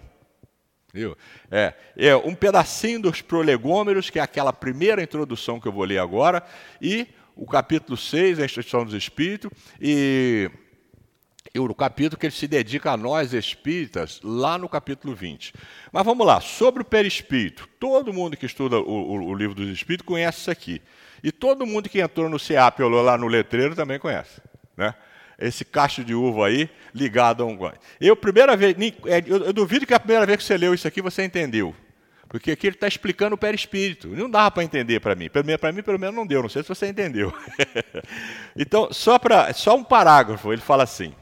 [0.93, 1.17] Viu?
[1.49, 5.97] É, é um pedacinho dos prolegômeros, que é aquela primeira introdução que eu vou ler
[5.97, 6.43] agora,
[6.79, 9.49] e o capítulo 6, a instrução dos espíritos,
[9.79, 10.70] e, e
[11.59, 15.53] o capítulo que ele se dedica a nós espíritas, lá no capítulo 20.
[15.91, 17.67] Mas vamos lá, sobre o perispírito.
[17.79, 20.81] Todo mundo que estuda o, o, o livro dos espíritos conhece isso aqui.
[21.23, 24.41] E todo mundo que entrou no CEAP ou lá no letreiro também conhece.
[24.77, 24.95] Né?
[25.41, 27.73] esse cacho de uva aí ligado a um guai.
[27.99, 31.01] Eu, primeira vez, é, eu, duvido que a primeira vez que você leu isso aqui
[31.01, 31.75] você entendeu.
[32.29, 34.07] Porque aqui ele está explicando o perispírito.
[34.07, 35.29] Não dava para entender para mim.
[35.29, 36.41] Para mim, pelo menos, não deu.
[36.41, 37.33] Não sei se você entendeu.
[38.55, 41.13] então, só, pra, só um parágrafo, ele fala assim.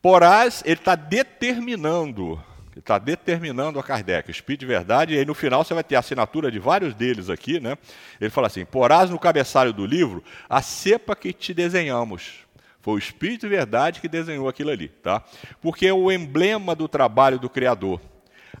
[0.00, 2.42] Porás, ele está determinando,
[2.76, 5.96] está determinando a Kardec, o Espírito de Verdade, e aí no final você vai ter
[5.96, 7.76] a assinatura de vários deles aqui, né?
[8.20, 12.48] Ele fala assim: Porás no cabeçalho do livro a cepa que te desenhamos
[12.88, 15.22] foi o Espírito de Verdade que desenhou aquilo ali, tá?
[15.60, 18.00] Porque é o emblema do trabalho do Criador.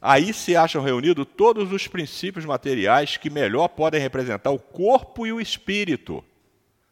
[0.02, 5.32] Aí se acham reunidos todos os princípios materiais que melhor podem representar o corpo e
[5.32, 6.22] o espírito.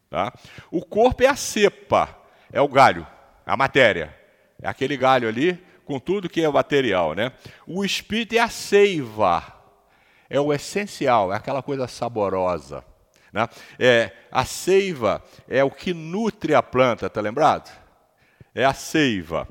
[0.08, 0.32] Tá?
[0.70, 2.16] O corpo é a cepa,
[2.50, 3.06] é o galho,
[3.44, 4.16] a matéria.
[4.60, 7.14] É aquele galho ali com tudo que é material.
[7.14, 7.32] Né?
[7.66, 9.42] O espírito é a seiva,
[10.28, 12.84] é o essencial, é aquela coisa saborosa.
[13.32, 13.48] Né?
[13.78, 17.70] É, a seiva é o que nutre a planta, está lembrado?
[18.54, 19.48] É a seiva.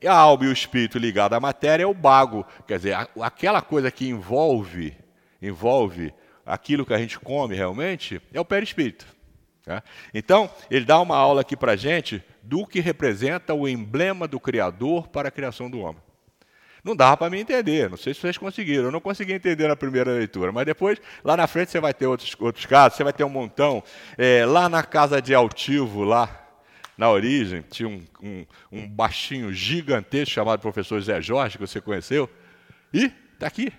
[0.00, 3.60] E a alma e o espírito ligado à matéria é o bago, quer dizer, aquela
[3.60, 4.96] coisa que envolve,
[5.42, 6.14] envolve
[6.46, 9.06] aquilo que a gente come realmente, é o perispírito.
[9.64, 9.82] Tá?
[10.14, 14.40] Então, ele dá uma aula aqui para a gente do que representa o emblema do
[14.40, 16.00] Criador para a criação do homem.
[16.82, 18.84] Não dava para me entender, não sei se vocês conseguiram.
[18.84, 22.06] Eu não consegui entender na primeira leitura, mas depois, lá na frente, você vai ter
[22.06, 23.82] outros, outros casos, você vai ter um montão.
[24.16, 26.46] É, lá na casa de Altivo, lá
[26.96, 32.30] na origem, tinha um, um, um baixinho gigantesco chamado professor Zé Jorge, que você conheceu.
[32.94, 33.72] E está aqui.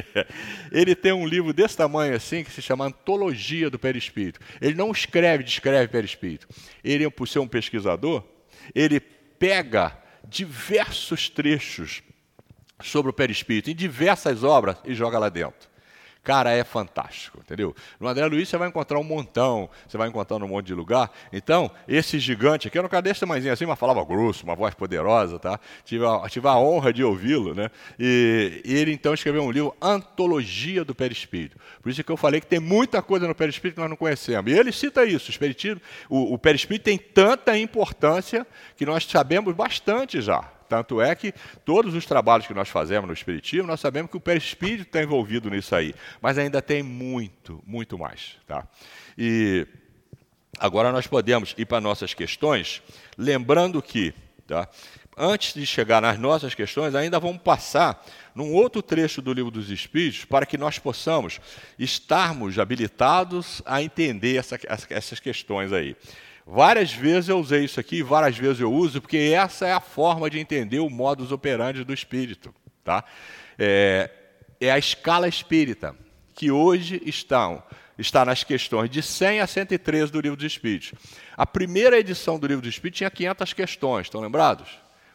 [0.70, 4.40] ele tem um livro desse tamanho assim, que se chama Antologia do Perispírito.
[4.60, 6.46] Ele não escreve, descreve perispírito.
[6.84, 8.22] Ele, por ser um pesquisador,
[8.74, 9.96] ele pega
[10.28, 12.02] diversos trechos
[12.82, 15.69] sobre o perispírito em diversas obras e joga lá dentro.
[16.22, 17.74] Cara, é fantástico, entendeu?
[17.98, 21.10] No André Luiz você vai encontrar um montão, você vai encontrar um monte de lugar.
[21.32, 24.74] Então, esse gigante aqui, eu não cadê esse tamanhozinho assim, mas falava grosso, uma voz
[24.74, 25.58] poderosa, tá?
[25.82, 27.70] Tive a, tive a honra de ouvi-lo, né?
[27.98, 31.56] E, e, ele então escreveu um livro, Antologia do Perispírito.
[31.82, 34.52] Por isso que eu falei que tem muita coisa no perispírito que nós não conhecemos.
[34.52, 35.30] E ele cita isso,
[36.10, 40.59] o, o, o perispírito tem tanta importância que nós sabemos bastante já.
[40.70, 44.20] Tanto é que todos os trabalhos que nós fazemos no Espiritismo, nós sabemos que o
[44.20, 45.92] perispírito está envolvido nisso aí.
[46.22, 48.36] Mas ainda tem muito, muito mais.
[48.46, 48.64] Tá?
[49.18, 49.66] E
[50.60, 52.80] agora nós podemos ir para nossas questões,
[53.18, 54.14] lembrando que,
[54.46, 54.68] tá,
[55.18, 59.70] antes de chegar nas nossas questões, ainda vamos passar num outro trecho do Livro dos
[59.70, 61.40] Espíritos para que nós possamos
[61.80, 64.56] estarmos habilitados a entender essa,
[64.88, 65.96] essas questões aí.
[66.46, 70.28] Várias vezes eu usei isso aqui, várias vezes eu uso, porque essa é a forma
[70.28, 72.54] de entender o modus operandi do espírito.
[72.82, 73.04] Tá?
[73.58, 74.10] É,
[74.60, 75.94] é a escala espírita,
[76.34, 77.62] que hoje estão,
[77.98, 80.92] está nas questões de 100 a 113 do Livro dos Espíritos.
[81.36, 84.68] A primeira edição do Livro dos Espíritos tinha 500 questões, estão lembrados?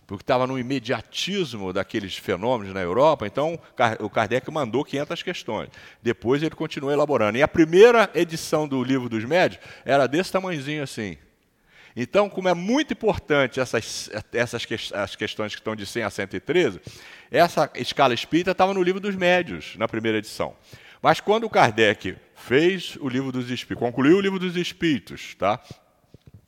[0.07, 3.59] Porque estava no imediatismo daqueles fenômenos na Europa, então
[3.99, 5.69] o Kardec mandou 500 questões.
[6.01, 7.37] Depois ele continuou elaborando.
[7.37, 11.17] E a primeira edição do Livro dos Médios era desse tamanhozinho assim.
[11.95, 16.81] Então, como é muito importante essas, essas as questões que estão de 100 a 113,
[17.31, 20.55] essa escala espírita estava no livro dos médios, na primeira edição.
[21.01, 25.61] Mas quando o Kardec fez o livro dos espíritos, concluiu o livro dos espíritos, tá?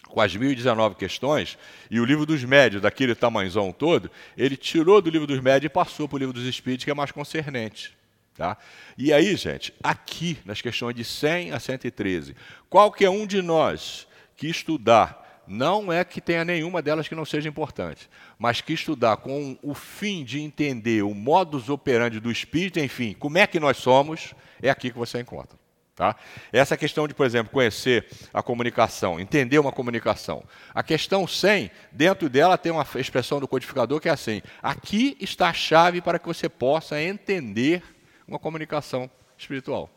[0.08, 1.58] Com as 1019 questões,
[1.90, 5.74] e o livro dos médios, daquele tamanzão todo, ele tirou do livro dos médios e
[5.74, 7.96] passou para o livro dos espíritos, que é mais concernente.
[8.36, 8.56] Tá?
[8.98, 12.36] E aí, gente, aqui, nas questões de 100 a 113,
[12.70, 17.50] qualquer um de nós que estudar não é que tenha nenhuma delas que não seja
[17.50, 23.16] importante, mas que estudar com o fim de entender o modus operandi do espírito, enfim,
[23.18, 25.58] como é que nós somos, é aqui que você encontra.
[25.98, 26.16] Tá?
[26.54, 30.44] Essa questão de, por exemplo, conhecer a comunicação, entender uma comunicação.
[30.72, 35.50] A questão 100, dentro dela tem uma expressão do codificador que é assim: aqui está
[35.50, 37.82] a chave para que você possa entender
[38.28, 39.90] uma comunicação espiritual.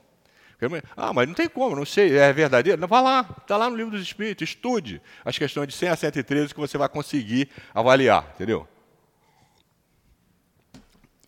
[0.97, 2.81] Ah, mas não tem como, não sei, é verdadeiro?
[2.81, 5.97] Não, vá lá, está lá no livro dos Espíritos, estude as questões de 100 a
[5.97, 8.67] 113 que você vai conseguir avaliar, entendeu?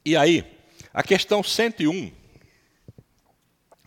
[0.02, 0.50] E aí,
[0.94, 2.21] a questão 101,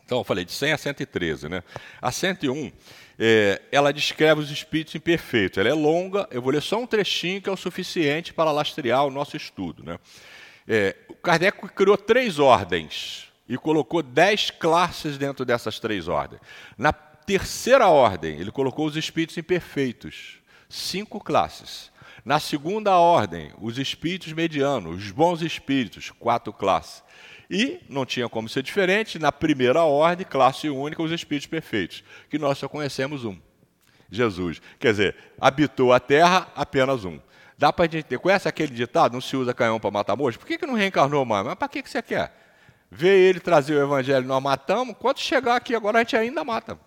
[0.06, 1.63] então eu falei de 100 a 113, né?
[2.00, 2.72] A 101,
[3.18, 5.58] é, ela descreve os espíritos imperfeitos.
[5.58, 9.06] Ela é longa, eu vou ler só um trechinho que é o suficiente para lastrear
[9.06, 9.98] o nosso estudo, né?
[10.68, 16.41] É, Kardec criou três ordens e colocou dez classes dentro dessas três ordens.
[16.78, 20.38] Na terceira ordem, ele colocou os espíritos imperfeitos,
[20.70, 21.91] cinco classes.
[22.24, 27.04] Na segunda ordem, os espíritos medianos, os bons espíritos, quatro classes.
[27.49, 32.38] E não tinha como ser diferente, na primeira ordem, classe única, os espíritos perfeitos, que
[32.39, 33.38] nós só conhecemos um,
[34.10, 34.62] Jesus.
[34.79, 37.19] Quer dizer, habitou a terra apenas um.
[37.58, 38.19] Dá para a gente ter.
[38.19, 39.13] Conhece aquele ditado?
[39.13, 40.38] Não se usa canhão para matar moço?
[40.38, 41.45] Por que, que não reencarnou mais?
[41.45, 42.34] Mas para que, que você quer?
[42.91, 44.95] Ver ele trazer o evangelho, nós matamos.
[44.99, 46.77] Quando chegar aqui agora, a gente ainda mata.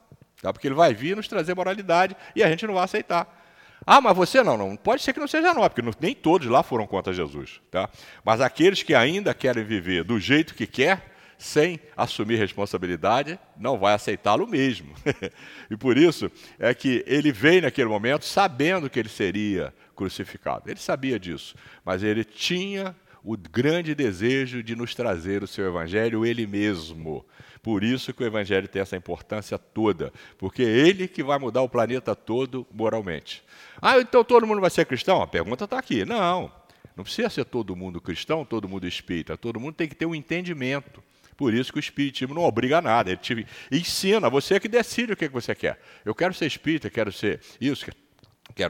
[0.40, 0.52] Tá?
[0.52, 3.38] Porque ele vai vir nos trazer moralidade e a gente não vai aceitar.
[3.86, 4.76] Ah, mas você não, não.
[4.76, 7.60] Pode ser que não seja não, porque nem todos lá foram contra Jesus.
[7.70, 7.88] Tá?
[8.24, 13.94] Mas aqueles que ainda querem viver do jeito que quer, sem assumir responsabilidade, não vai
[13.94, 14.92] aceitá-lo mesmo.
[15.70, 20.68] e por isso é que ele veio naquele momento sabendo que ele seria crucificado.
[20.68, 26.24] Ele sabia disso, mas ele tinha o grande desejo de nos trazer o seu evangelho
[26.24, 27.24] ele mesmo.
[27.62, 31.62] Por isso que o evangelho tem essa importância toda, porque é ele que vai mudar
[31.62, 33.42] o planeta todo moralmente.
[33.81, 35.20] Ah, então todo mundo vai ser cristão?
[35.22, 36.04] A pergunta está aqui.
[36.04, 36.50] Não,
[36.96, 39.37] não precisa ser todo mundo cristão, todo mundo espírita.
[39.37, 41.02] Todo mundo tem que ter um entendimento.
[41.37, 43.11] Por isso que o espiritismo não obriga a nada.
[43.11, 45.81] Ele te ensina, você é que decide o que você quer.
[46.04, 47.87] Eu quero ser espírita, quero ser isso,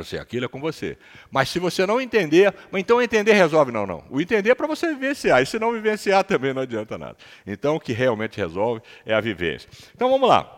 [0.04, 0.98] ser aquilo, é com você.
[1.30, 4.04] Mas se você não entender, então entender resolve, não, não.
[4.10, 7.16] O entender é para você vivenciar, e se não vivenciar também não adianta nada.
[7.46, 9.68] Então o que realmente resolve é a vivência.
[9.94, 10.54] Então vamos lá.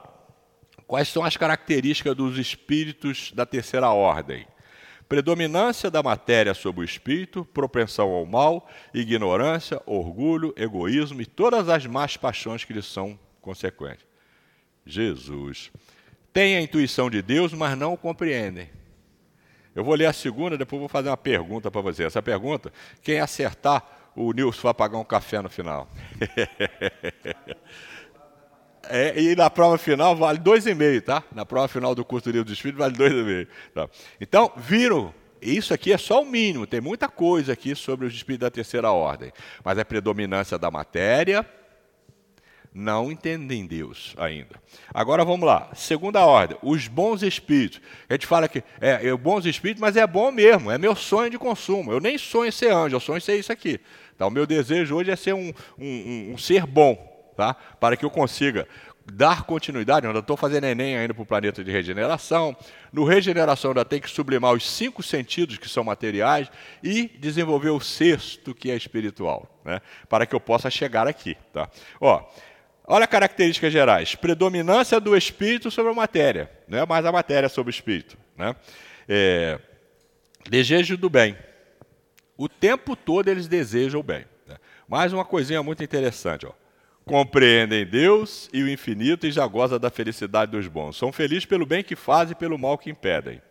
[0.86, 4.46] Quais são as características dos espíritos da terceira ordem?
[5.08, 11.86] Predominância da matéria sobre o espírito, propensão ao mal, ignorância, orgulho, egoísmo e todas as
[11.86, 14.04] más paixões que lhes são consequentes.
[14.84, 15.70] Jesus.
[16.32, 18.68] Tem a intuição de Deus, mas não o compreendem.
[19.80, 22.04] Eu vou ler a segunda, depois vou fazer uma pergunta para você.
[22.04, 22.70] Essa pergunta,
[23.02, 23.82] quem acertar,
[24.14, 25.88] o Nilson vai pagar um café no final.
[28.88, 31.22] É, e na prova final vale 2,5, tá?
[31.32, 33.46] Na prova final do curso do livro do Espírito vale 2,5.
[33.72, 33.88] Tá?
[34.20, 35.14] Então, viram?
[35.40, 38.90] Isso aqui é só o mínimo, tem muita coisa aqui sobre os espíritos da terceira
[38.90, 39.32] ordem.
[39.62, 41.46] Mas a predominância da matéria,
[42.72, 44.60] não entendem Deus ainda.
[44.94, 45.70] Agora vamos lá.
[45.74, 47.80] Segunda ordem, os bons espíritos.
[48.08, 51.30] A gente fala que é, é bons espíritos, mas é bom mesmo, é meu sonho
[51.30, 51.92] de consumo.
[51.92, 53.80] Eu nem sonho em ser anjo, eu sonho em ser isso aqui.
[54.16, 54.26] Tá?
[54.26, 56.94] O meu desejo hoje é ser um, um, um, um ser bom
[57.36, 57.54] tá?
[57.54, 58.66] para que eu consiga
[59.12, 62.56] dar continuidade, eu ainda estou fazendo Enem ainda para o planeta de regeneração.
[62.92, 66.50] No regeneração ainda tem que sublimar os cinco sentidos que são materiais
[66.82, 69.80] e desenvolver o sexto, que é espiritual, né?
[70.08, 71.36] para que eu possa chegar aqui.
[71.52, 71.68] Tá?
[72.00, 72.22] Ó,
[72.90, 74.14] olha características gerais.
[74.14, 78.16] Predominância do espírito sobre a matéria, não é mais a matéria sobre o espírito.
[78.36, 78.54] Né?
[79.08, 79.58] É,
[80.48, 81.36] desejo do bem.
[82.36, 84.24] O tempo todo eles desejam o bem.
[84.46, 84.56] Né?
[84.88, 86.46] Mais uma coisinha muito interessante.
[86.46, 86.52] Ó
[87.10, 90.96] compreendem Deus e o infinito e já gozam da felicidade dos bons.
[90.96, 93.42] São felizes pelo bem que fazem e pelo mal que impedem.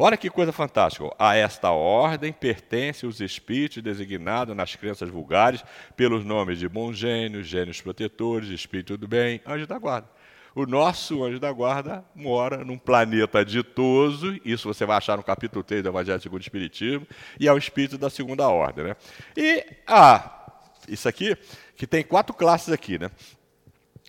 [0.00, 1.12] Olha que coisa fantástica.
[1.18, 5.64] A esta ordem pertencem os espíritos designados nas crenças vulgares
[5.96, 10.08] pelos nomes de bons gênios, gênios protetores, espírito do bem, anjo da guarda.
[10.54, 15.64] O nosso anjo da guarda mora num planeta ditoso, isso você vai achar no capítulo
[15.64, 17.04] 3 do Evangelho segundo o Espiritismo,
[17.38, 18.84] e é o espírito da segunda ordem.
[18.84, 18.96] Né?
[19.36, 20.48] E ah,
[20.88, 21.36] isso aqui
[21.76, 23.10] que tem quatro classes aqui, né?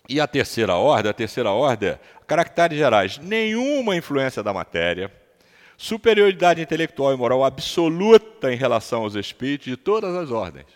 [0.08, 5.19] E a terceira ordem, a terceira ordem, caracteres gerais, nenhuma influência da matéria,
[5.80, 10.66] superioridade intelectual e moral absoluta em relação aos espíritos de todas as ordens.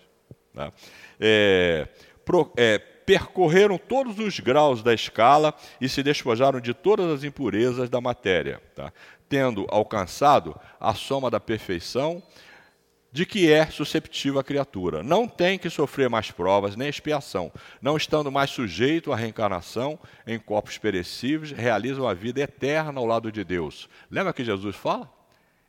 [0.55, 0.73] Né?
[1.21, 1.87] É,
[2.25, 7.91] pro, é, percorreram todos os graus da escala e se despojaram de todas as impurezas
[7.91, 8.91] da matéria, tá?
[9.29, 12.23] tendo alcançado a soma da perfeição
[13.15, 15.01] de que é susceptível a criatura.
[15.01, 19.97] Não tem que sofrer mais provas nem expiação, não estando mais sujeito à reencarnação
[20.27, 23.89] em corpos perecíveis, realizam a vida eterna ao lado de Deus.
[24.11, 25.09] Lembra que Jesus fala?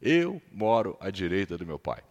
[0.02, 2.02] Eu moro à direita do meu Pai.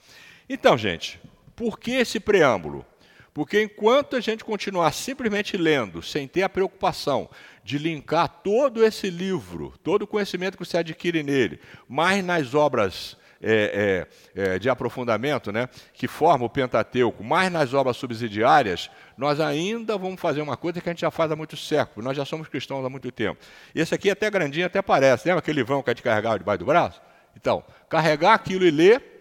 [0.49, 1.21] Então, gente,
[1.57, 2.87] por que esse preâmbulo?
[3.35, 7.29] Porque enquanto a gente continuar simplesmente lendo, sem ter a preocupação
[7.65, 13.17] de linkar todo esse livro, todo o conhecimento que você adquire nele, mais nas obras
[13.45, 19.39] é, é, é, de aprofundamento, né, que forma o Pentateuco, mais nas obras subsidiárias, nós
[19.39, 22.25] ainda vamos fazer uma coisa que a gente já faz há muito séculos, nós já
[22.25, 23.39] somos cristãos há muito tempo.
[23.75, 25.29] Esse aqui é até grandinho, até parece.
[25.29, 27.03] Lembra aquele vão que a gente carregava debaixo do braço?
[27.37, 29.15] Então, carregar aquilo e ler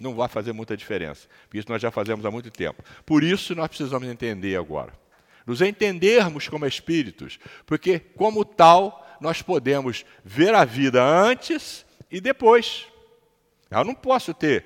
[0.00, 2.82] não vai fazer muita diferença, porque isso nós já fazemos há muito tempo.
[3.06, 4.92] Por isso nós precisamos entender agora.
[5.46, 12.86] Nos entendermos como espíritos, porque como tal nós podemos ver a vida antes e depois.
[13.70, 14.64] Eu não posso ter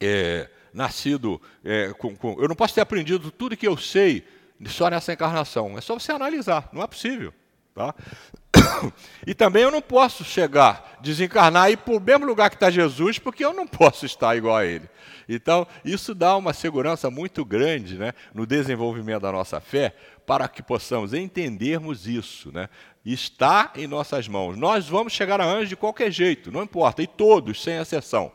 [0.00, 4.26] é, nascido é, com, com, Eu não posso ter aprendido tudo que eu sei
[4.66, 5.76] só nessa encarnação.
[5.76, 7.32] É só você analisar, não é possível.
[7.74, 7.94] Tá?
[9.26, 12.70] E também eu não posso chegar, desencarnar e ir para o mesmo lugar que está
[12.70, 14.88] Jesus, porque eu não posso estar igual a ele.
[15.32, 19.94] Então, isso dá uma segurança muito grande né, no desenvolvimento da nossa fé,
[20.26, 22.50] para que possamos entendermos isso.
[22.50, 22.68] Né?
[23.04, 24.56] Está em nossas mãos.
[24.56, 28.32] Nós vamos chegar a anjos de qualquer jeito, não importa, e todos, sem exceção.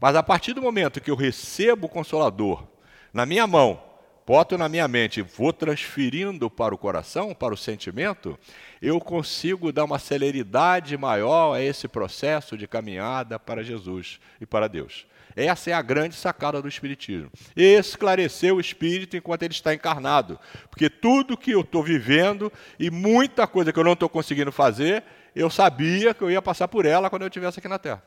[0.00, 2.66] Mas a partir do momento que eu recebo o Consolador
[3.12, 3.82] na minha mão,
[4.26, 8.38] boto na minha mente vou transferindo para o coração, para o sentimento,
[8.80, 14.66] eu consigo dar uma celeridade maior a esse processo de caminhada para Jesus e para
[14.66, 15.06] Deus.
[15.38, 17.30] Essa é a grande sacada do Espiritismo.
[17.54, 20.36] Esclarecer o espírito enquanto ele está encarnado.
[20.68, 25.04] Porque tudo que eu estou vivendo e muita coisa que eu não estou conseguindo fazer,
[25.36, 28.02] eu sabia que eu ia passar por ela quando eu estivesse aqui na Terra.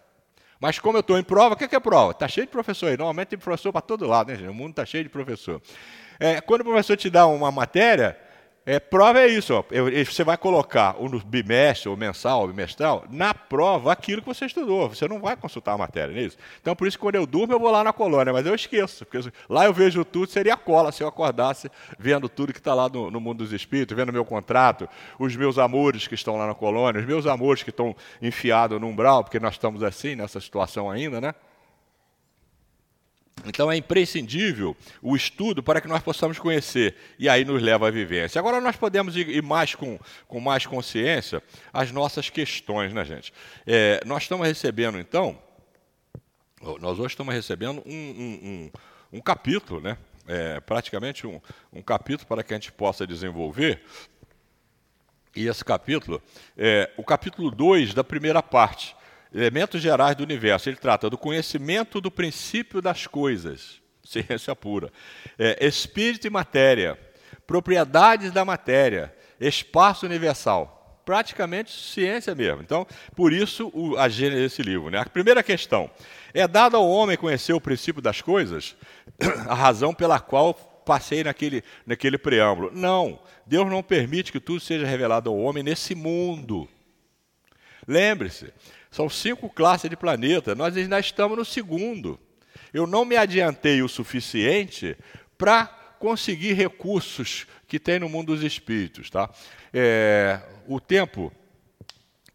[0.59, 2.11] Mas como eu estou em prova, o que é, que é prova?
[2.11, 2.97] Está cheio de professor aí.
[2.97, 4.49] Normalmente tem professor para todo lado, né, gente?
[4.49, 5.61] O mundo está cheio de professor.
[6.19, 8.19] É, quando o professor te dá uma matéria,
[8.71, 9.65] é, prova é isso, ó.
[10.05, 14.87] você vai colocar no bimestre, ou mensal, ou bimestral, na prova aquilo que você estudou.
[14.87, 16.37] Você não vai consultar a matéria, não é isso?
[16.61, 19.05] Então, por isso que quando eu durmo, eu vou lá na colônia, mas eu esqueço,
[19.05, 21.69] porque lá eu vejo tudo, seria cola se eu acordasse
[21.99, 24.87] vendo tudo que está lá no, no, mundo dos espíritos, vendo meu contrato,
[25.19, 28.87] os meus amores que estão lá na colônia, os meus amores que estão enfiados no
[28.87, 31.35] umbral, porque nós estamos assim, nessa situação ainda, né?
[33.45, 37.91] Então é imprescindível o estudo para que nós possamos conhecer, e aí nos leva à
[37.91, 38.39] vivência.
[38.39, 41.41] Agora nós podemos ir mais com, com mais consciência
[41.73, 43.33] as nossas questões, né, gente?
[43.65, 45.37] É, nós estamos recebendo, então,
[46.79, 48.71] nós hoje estamos recebendo um, um,
[49.13, 49.97] um, um capítulo, né?
[50.27, 51.41] É, praticamente um,
[51.73, 53.83] um capítulo para que a gente possa desenvolver.
[55.35, 56.21] E esse capítulo
[56.57, 58.95] é o capítulo 2 da primeira parte
[59.33, 60.69] elementos gerais do universo.
[60.69, 64.91] Ele trata do conhecimento do princípio das coisas, ciência pura,
[65.37, 66.97] é, espírito e matéria,
[67.47, 70.77] propriedades da matéria, espaço universal.
[71.03, 72.61] Praticamente ciência mesmo.
[72.61, 74.91] Então, por isso o, a gênese desse livro.
[74.91, 74.99] Né?
[74.99, 75.89] A primeira questão:
[76.31, 78.75] é dado ao homem conhecer o princípio das coisas?
[79.49, 80.53] A razão pela qual
[80.85, 82.71] passei naquele, naquele preâmbulo.
[82.73, 86.67] Não, Deus não permite que tudo seja revelado ao homem nesse mundo.
[87.87, 88.53] Lembre-se,
[88.91, 92.19] são cinco classes de planeta, nós ainda estamos no segundo.
[92.73, 94.97] Eu não me adiantei o suficiente
[95.37, 95.65] para
[95.97, 99.09] conseguir recursos que tem no mundo dos espíritos.
[99.09, 99.29] Tá?
[99.73, 101.31] É, o tempo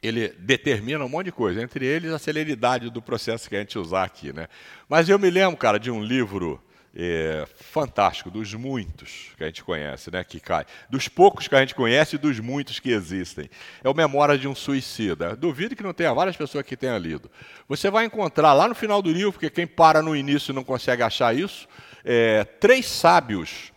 [0.03, 3.79] ele determina um monte de coisa, entre eles a celeridade do processo que a gente
[3.79, 4.33] usar aqui.
[4.33, 4.49] Né?
[4.89, 6.63] Mas eu me lembro, cara, de um livro
[6.99, 10.65] é, fantástico, dos muitos que a gente conhece, né, que cai.
[10.89, 13.51] Dos poucos que a gente conhece e dos muitos que existem.
[13.85, 15.37] É o Memória de um Suicida.
[15.37, 17.31] Duvido que não tenha várias pessoas que tenham lido.
[17.69, 21.03] Você vai encontrar lá no final do livro, porque quem para no início não consegue
[21.03, 21.69] achar isso,
[22.03, 23.73] é, três sábios,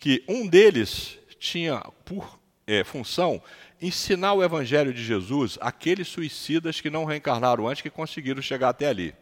[0.00, 3.40] que um deles tinha por é, função
[3.80, 8.88] ensinar o Evangelho de Jesus àqueles suicidas que não reencarnaram antes, que conseguiram chegar até
[8.88, 9.14] ali.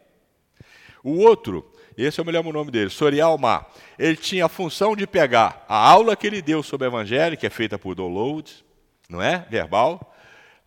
[1.03, 3.71] O outro esse eu me lembro o nome dele, Sorial Mar.
[3.99, 7.45] Ele tinha a função de pegar a aula que ele deu sobre o Evangelho, que
[7.45, 8.51] é feita por download,
[9.09, 9.45] não é?
[9.49, 10.13] Verbal,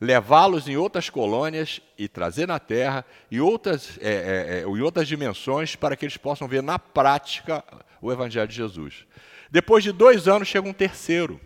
[0.00, 5.08] levá-los em outras colônias e trazer na Terra e outras, é, é, é, em outras
[5.08, 7.64] dimensões para que eles possam ver na prática
[8.00, 9.04] o Evangelho de Jesus.
[9.50, 11.40] Depois de dois anos chega um terceiro.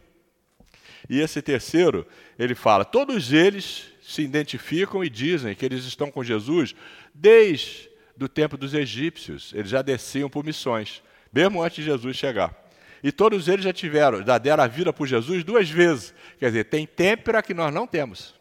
[1.08, 2.06] E esse terceiro,
[2.38, 6.74] ele fala: todos eles se identificam e dizem que eles estão com Jesus
[7.14, 7.89] desde
[8.20, 9.50] do tempo dos egípcios.
[9.54, 11.02] Eles já desciam por missões,
[11.32, 12.54] mesmo antes de Jesus chegar.
[13.02, 16.12] E todos eles já tiveram, já deram a vida por Jesus duas vezes.
[16.38, 18.38] Quer dizer, tem têmpera que nós não temos.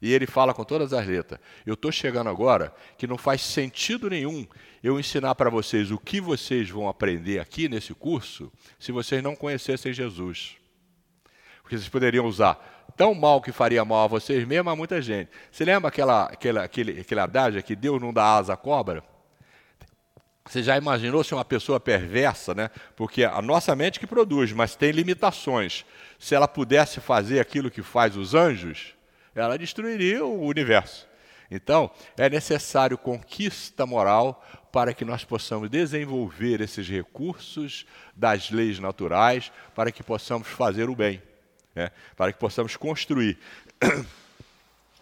[0.00, 4.08] E ele fala com todas as letras: Eu estou chegando agora que não faz sentido
[4.08, 4.46] nenhum
[4.84, 9.34] eu ensinar para vocês o que vocês vão aprender aqui nesse curso se vocês não
[9.34, 10.56] conhecessem Jesus.
[11.60, 15.30] Porque vocês poderiam usar tão mal que faria mal a vocês mesmo a muita gente.
[15.50, 19.02] Você lembra aquela, aquela, aquele, aquele adágio que Deus não dá asa à cobra?
[20.44, 22.70] Você já imaginou se uma pessoa perversa, né?
[22.96, 25.84] Porque a nossa mente que produz, mas tem limitações.
[26.18, 28.94] Se ela pudesse fazer aquilo que faz os anjos,
[29.34, 31.08] ela destruiria o universo.
[31.50, 37.86] Então, é necessário conquista moral para que nós possamos desenvolver esses recursos
[38.16, 41.22] das leis naturais, para que possamos fazer o bem
[41.74, 43.38] né, para que possamos construir.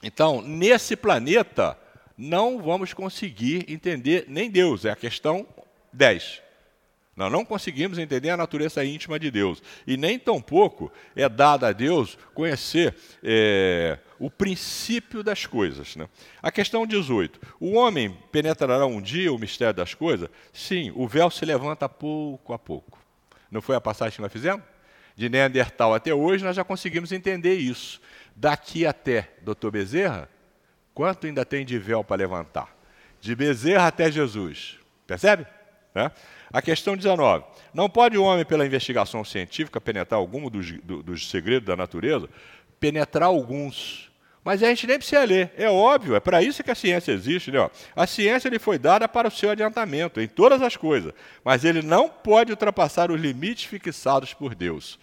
[0.03, 1.77] Então, nesse planeta,
[2.16, 5.47] não vamos conseguir entender nem Deus, é a questão
[5.93, 6.41] 10.
[7.21, 9.62] Nós não conseguimos entender a natureza íntima de Deus.
[9.87, 15.97] E nem tampouco é dado a Deus conhecer é, o princípio das coisas.
[15.97, 16.09] Né?
[16.41, 17.39] A questão 18.
[17.61, 20.31] O homem penetrará um dia o mistério das coisas?
[20.51, 22.99] Sim, o véu se levanta pouco a pouco.
[23.51, 24.62] Não foi a passagem que nós fizemos?
[25.21, 28.01] De Neandertal até hoje, nós já conseguimos entender isso.
[28.35, 29.68] Daqui até Dr.
[29.71, 30.31] Bezerra,
[30.95, 32.75] quanto ainda tem de véu para levantar?
[33.21, 34.79] De Bezerra até Jesus.
[35.07, 35.47] Percebe?
[35.95, 36.11] Né?
[36.51, 37.45] A questão 19.
[37.75, 42.27] Não pode o homem, pela investigação científica, penetrar algum dos, do, dos segredos da natureza?
[42.81, 44.09] Penetrar alguns.
[44.43, 45.53] Mas a gente nem precisa ler.
[45.57, 47.51] É óbvio, é para isso que a ciência existe.
[47.51, 47.70] Né?
[47.95, 51.12] A ciência lhe foi dada para o seu adiantamento em todas as coisas.
[51.45, 54.99] Mas ele não pode ultrapassar os limites fixados por Deus.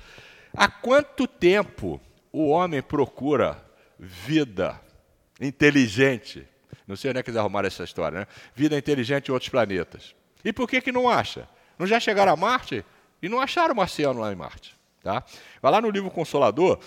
[0.56, 3.64] Há quanto tempo o homem procura
[4.00, 4.80] vida
[5.40, 6.48] inteligente?
[6.88, 8.28] Não sei onde é que eles arrumaram essa história, né?
[8.56, 10.16] Vida inteligente em outros planetas.
[10.44, 11.48] E por que, que não acha?
[11.78, 12.84] Não já chegaram a Marte
[13.22, 14.76] e não acharam marciano lá em Marte.
[15.04, 15.24] Tá?
[15.62, 16.80] Vai lá no livro Consolador,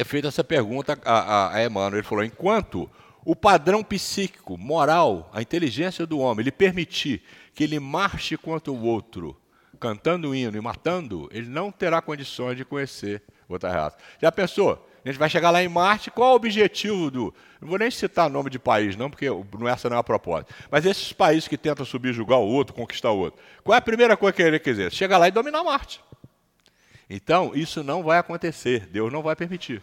[0.00, 1.98] é feita essa pergunta a, a, a Emmanuel.
[1.98, 2.90] Ele falou: enquanto
[3.24, 7.22] o padrão psíquico, moral, a inteligência do homem lhe permitir
[7.54, 9.36] que ele marche contra o outro,
[9.78, 13.98] cantando o hino e matando, ele não terá condições de conhecer outra raça.
[14.20, 14.86] Já pensou?
[15.04, 17.34] A gente vai chegar lá em Marte, qual é o objetivo do.
[17.60, 19.26] Não vou nem citar nome de país, não, porque
[19.70, 20.54] essa não é a proposta.
[20.70, 24.16] Mas esses países que tentam subjugar o outro, conquistar o outro, qual é a primeira
[24.16, 24.92] coisa que ele quer dizer?
[24.92, 26.00] Chegar lá e dominar Marte.
[27.08, 29.82] Então, isso não vai acontecer, Deus não vai permitir.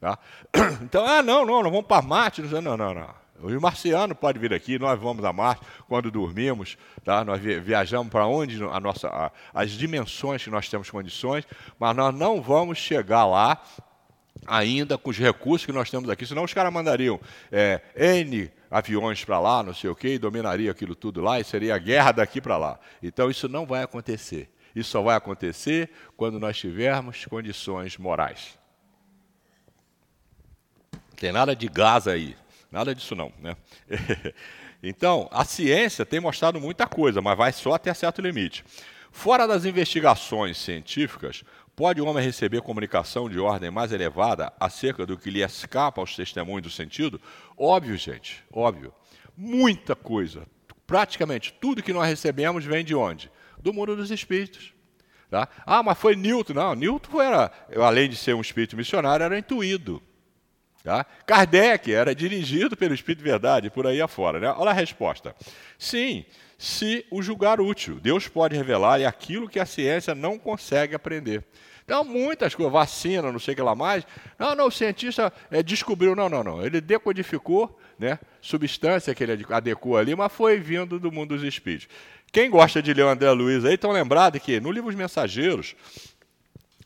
[0.00, 0.18] Tá?
[0.82, 2.42] Então, ah, não, não, não vamos para Marte.
[2.42, 3.24] Não, não, não.
[3.40, 7.24] O marciano pode vir aqui, nós vamos a Marte quando dormimos, tá?
[7.24, 11.44] nós viajamos para onde a nossa, a, as dimensões que nós temos condições,
[11.78, 13.60] mas nós não vamos chegar lá
[14.46, 17.20] ainda com os recursos que nós temos aqui, senão os caras mandariam
[17.50, 21.44] é, N aviões para lá, não sei o quê, e dominaria aquilo tudo lá, e
[21.44, 22.78] seria a guerra daqui para lá.
[23.02, 24.50] Então isso não vai acontecer.
[24.74, 28.58] Isso só vai acontecer quando nós tivermos condições morais.
[31.24, 32.36] Tem nada de gás aí,
[32.70, 33.32] nada disso não.
[33.40, 33.56] Né?
[34.82, 38.62] então, a ciência tem mostrado muita coisa, mas vai só até certo limite.
[39.10, 41.42] Fora das investigações científicas,
[41.74, 46.14] Pode o homem receber comunicação de ordem mais elevada acerca do que lhe escapa aos
[46.14, 47.20] testemunhos do sentido?
[47.56, 48.92] Óbvio, gente, óbvio.
[49.34, 50.46] Muita coisa.
[50.86, 53.28] Praticamente tudo que nós recebemos vem de onde?
[53.58, 54.72] Do mundo dos espíritos.
[55.28, 55.48] Tá?
[55.66, 56.52] Ah, mas foi Newton.
[56.52, 60.00] Não, Newton era, além de ser um espírito missionário, era intuído.
[60.84, 61.06] Tá?
[61.26, 64.38] Kardec era dirigido pelo Espírito de Verdade, por aí afora.
[64.38, 64.54] Né?
[64.54, 65.34] Olha a resposta.
[65.78, 66.26] Sim,
[66.58, 67.98] se o julgar útil.
[67.98, 71.42] Deus pode revelar e aquilo que a ciência não consegue aprender.
[71.86, 74.06] Então, muitas coisas, vacina, não sei o que lá mais.
[74.38, 76.64] Não, não, o cientista é, descobriu, não, não, não.
[76.64, 81.88] Ele decodificou, né, substância que ele adequou ali, mas foi vindo do mundo dos espíritos.
[82.30, 85.76] Quem gosta de ler o André Luiz aí, estão lembrados que no livro Os Mensageiros,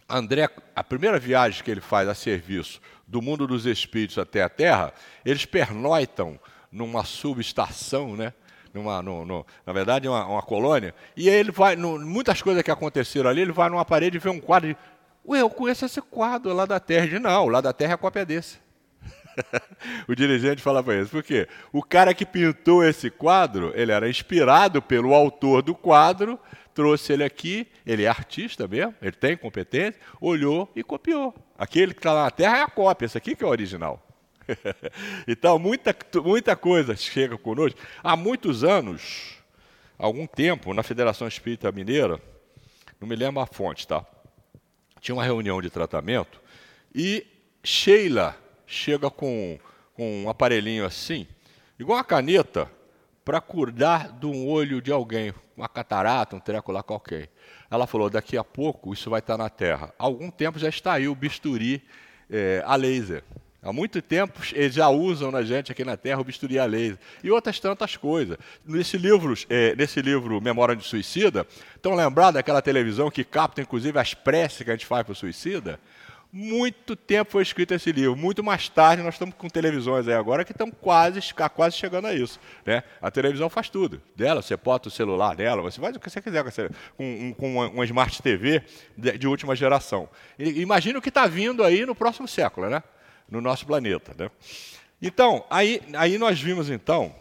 [0.09, 4.49] André, a primeira viagem que ele faz a serviço do mundo dos espíritos até a
[4.49, 4.93] Terra,
[5.25, 6.39] eles pernoitam
[6.71, 8.33] numa subestação, né?
[8.73, 12.63] numa, no, no, na verdade, uma, uma colônia, e aí ele vai, no, muitas coisas
[12.63, 14.77] que aconteceram ali, ele vai numa parede e vê um quadro e
[15.29, 17.07] ué, eu conheço esse quadro lá da Terra.
[17.07, 18.59] Diz, não, lá da Terra é a cópia desse.
[20.09, 24.81] o dirigente fala para isso, porque o cara que pintou esse quadro, ele era inspirado
[24.83, 26.39] pelo autor do quadro,
[26.75, 31.35] trouxe ele aqui, ele é artista mesmo, ele tem competência, olhou e copiou.
[31.57, 34.05] Aquele que está lá na Terra é a cópia, esse aqui que é o original.
[35.27, 37.79] então, muita, muita coisa chega conosco.
[38.03, 39.37] Há muitos anos,
[39.99, 42.21] algum tempo, na Federação Espírita Mineira,
[43.01, 44.05] não me lembro a fonte, tá?
[45.01, 46.41] Tinha uma reunião de tratamento
[46.95, 47.25] e
[47.63, 48.37] Sheila
[48.69, 49.59] chega com,
[49.95, 51.27] com um aparelhinho assim,
[51.79, 52.71] igual uma caneta,
[53.25, 57.29] para cuidar de um olho de alguém, uma catarata, um treco lá qualquer.
[57.71, 59.93] Ela falou: daqui a pouco isso vai estar na Terra.
[59.99, 61.83] Há algum tempo já está aí o bisturi
[62.31, 63.23] é, a laser.
[63.61, 66.99] Há muito tempo eles já usam na gente aqui na Terra o bisturi a laser
[67.23, 68.39] e outras tantas coisas.
[68.65, 73.99] Nesse livro, é, nesse livro Memória de Suicida, estão lembrados daquela televisão que capta inclusive
[73.99, 75.79] as preces que a gente faz para o suicida?
[76.31, 80.45] Muito tempo foi escrito esse livro, muito mais tarde nós estamos com televisões aí agora
[80.45, 81.21] que estão quase,
[81.55, 82.39] quase chegando a isso.
[82.67, 82.83] Né?
[83.01, 84.03] A televisão faz tudo.
[84.15, 86.45] Dela, você bota o celular dela, você faz o que você quiser
[86.97, 88.63] com, com uma, uma, Smart TV
[88.95, 90.07] de, de última geração.
[90.39, 92.83] Imagina o que está vindo aí no próximo século, né?
[93.31, 94.13] no nosso planeta.
[94.19, 94.31] Né?
[95.01, 97.15] Então, aí, aí nós vimos então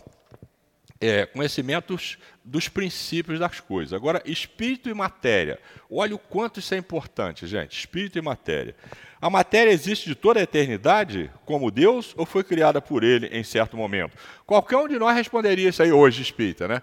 [1.00, 2.18] é, conhecimentos
[2.48, 3.94] dos princípios das coisas.
[3.94, 5.60] Agora, espírito e matéria.
[5.92, 7.78] Olha o quanto isso é importante, gente.
[7.78, 8.76] Espírito e matéria.
[9.22, 13.44] A matéria existe de toda a eternidade como Deus ou foi criada por ele em
[13.44, 14.18] certo momento?
[14.46, 16.82] Qualquer um de nós responderia isso aí hoje, espírita, né?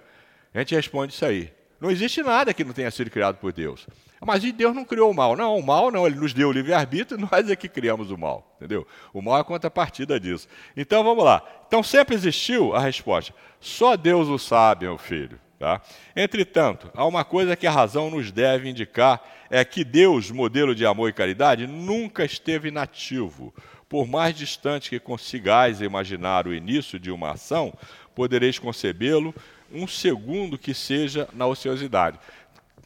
[0.53, 1.51] A gente responde isso aí.
[1.81, 3.87] Não existe nada que não tenha sido criado por Deus.
[4.21, 5.37] Mas e Deus não criou o mal?
[5.37, 8.55] Não, o mal não, ele nos deu o livre-arbítrio, nós é que criamos o mal,
[8.57, 8.87] entendeu?
[9.13, 10.49] O mal é a contrapartida disso.
[10.77, 11.43] Então vamos lá.
[11.67, 13.35] Então sempre existiu a resposta.
[13.61, 15.39] Só Deus o sabe, meu filho.
[15.65, 15.81] Tá?
[16.15, 20.85] Entretanto, há uma coisa que a razão nos deve indicar: é que Deus, modelo de
[20.85, 23.51] amor e caridade, nunca esteve inativo.
[23.89, 27.73] Por mais distante que consigais imaginar o início de uma ação,
[28.15, 29.35] podereis concebê-lo
[29.73, 32.19] um segundo que seja na ociosidade.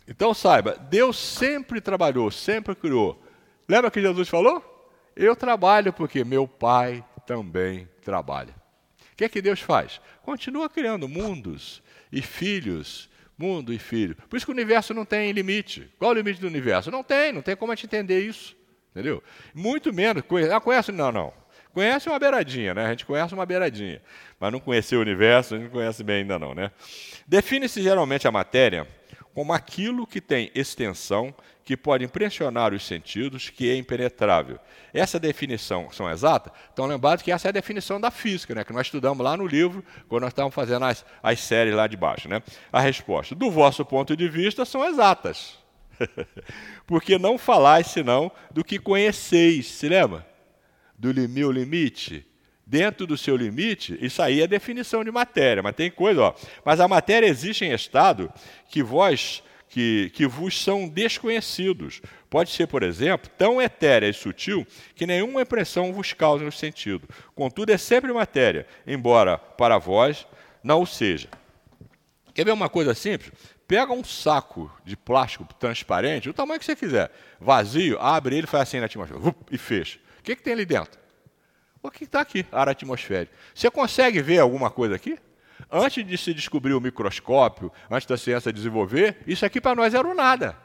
[0.06, 3.20] Então saiba, Deus sempre trabalhou, sempre criou.
[3.68, 4.62] Lembra que Jesus falou?
[5.16, 8.57] Eu trabalho porque meu Pai também trabalha.
[9.18, 10.00] Que é que Deus faz?
[10.22, 14.14] Continua criando mundos e filhos, mundo e filho.
[14.30, 15.92] Por isso que o universo não tem limite.
[15.98, 16.88] Qual é o limite do universo?
[16.88, 18.56] Não tem, não tem como a gente entender isso.
[18.92, 19.20] Entendeu?
[19.52, 20.22] Muito menos.
[20.54, 20.92] Ah, conhece?
[20.92, 21.32] Não, não.
[21.74, 22.86] Conhece uma beiradinha, né?
[22.86, 24.00] A gente conhece uma beiradinha.
[24.38, 26.70] Mas não conhecer o universo, a gente não conhece bem ainda não, né?
[27.26, 28.86] Define-se geralmente a matéria
[29.38, 31.32] como aquilo que tem extensão,
[31.64, 34.58] que pode impressionar os sentidos, que é impenetrável.
[34.92, 36.52] Essa definição são exata?
[36.72, 39.46] Então, lembrado que essa é a definição da física, né, que nós estudamos lá no
[39.46, 42.28] livro, quando nós estávamos fazendo as, as séries lá de baixo.
[42.28, 42.42] Né?
[42.72, 45.56] A resposta, do vosso ponto de vista, são exatas.
[46.84, 49.68] Porque não falais senão do que conheceis.
[49.68, 50.26] Se lembra?
[50.98, 52.26] Do meu limite,
[52.68, 56.34] dentro do seu limite, isso aí é definição de matéria, mas tem coisa, ó.
[56.62, 58.30] Mas a matéria existe em estado
[58.68, 62.00] que vós que, que vos são desconhecidos.
[62.28, 67.08] Pode ser, por exemplo, tão etérea e sutil que nenhuma impressão vos causa no sentido.
[67.34, 70.26] Contudo, é sempre matéria, embora para vós
[70.62, 71.28] não o seja.
[72.34, 73.32] Quer ver uma coisa simples?
[73.66, 78.62] Pega um saco de plástico transparente, o tamanho que você quiser, vazio, abre ele, faz
[78.62, 79.98] assim na atmosfera, e fecha.
[80.18, 81.07] O que, que tem ali dentro?
[81.82, 82.44] O que está aqui?
[82.50, 83.32] Ar atmosférico.
[83.54, 85.18] Você consegue ver alguma coisa aqui?
[85.70, 90.06] Antes de se descobrir o microscópio, antes da ciência desenvolver, isso aqui para nós era
[90.06, 90.56] o nada.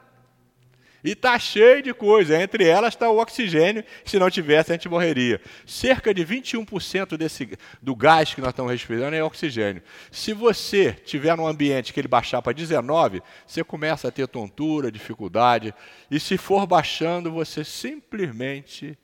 [1.04, 2.40] E está cheio de coisa.
[2.40, 3.84] Entre elas está o oxigênio.
[4.06, 5.38] Se não tivesse, a gente morreria.
[5.66, 9.82] Cerca de 21% desse, do gás que nós estamos respirando é oxigênio.
[10.10, 14.90] Se você tiver num ambiente que ele baixar para 19, você começa a ter tontura,
[14.90, 15.74] dificuldade.
[16.10, 18.98] E se for baixando, você simplesmente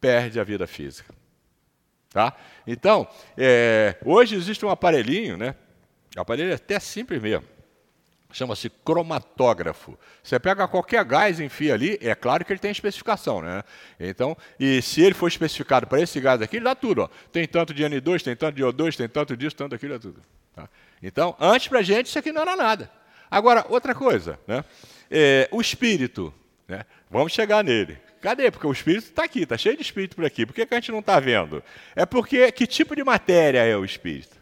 [0.00, 1.14] perde a vida física.
[2.14, 2.32] Tá?
[2.64, 5.56] Então, é, hoje existe um aparelhinho, né?
[6.16, 7.44] Aparelho é até simples mesmo.
[8.32, 9.98] Chama-se cromatógrafo.
[10.22, 13.64] Você pega qualquer gás enfia ali, é claro que ele tem especificação, né?
[13.98, 17.02] Então, e se ele for especificado para esse gás aqui, ele dá tudo.
[17.02, 17.08] Ó.
[17.32, 20.22] Tem tanto de N2, tem tanto de O2, tem tanto disso, tanto daquilo, é tudo.
[20.54, 20.68] Tá?
[21.02, 22.88] Então, antes para a gente, isso aqui não era nada.
[23.28, 24.64] Agora, outra coisa, né?
[25.10, 26.32] É, o espírito,
[26.68, 26.86] né?
[27.10, 27.98] vamos chegar nele.
[28.24, 28.50] Cadê?
[28.50, 30.46] Porque o espírito está aqui, está cheio de espírito por aqui.
[30.46, 31.62] Por que, que a gente não está vendo?
[31.94, 34.34] É porque que tipo de matéria é o espírito?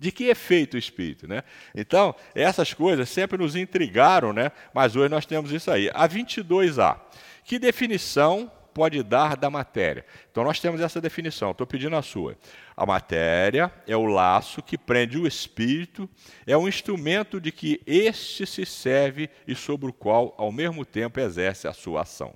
[0.00, 1.42] De que é feito o espírito, né?
[1.74, 4.50] Então, essas coisas sempre nos intrigaram, né?
[4.72, 5.90] Mas hoje nós temos isso aí.
[5.92, 6.98] A 22A.
[7.44, 10.06] Que definição pode dar da matéria?
[10.30, 11.50] Então, nós temos essa definição.
[11.50, 12.34] Estou pedindo a sua.
[12.74, 16.08] A matéria é o laço que prende o espírito,
[16.46, 21.20] é um instrumento de que este se serve e sobre o qual, ao mesmo tempo,
[21.20, 22.34] exerce a sua ação.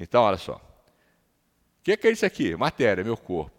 [0.00, 0.54] Então, olha só.
[0.54, 2.56] O que, que é isso aqui?
[2.56, 3.52] Matéria, meu corpo.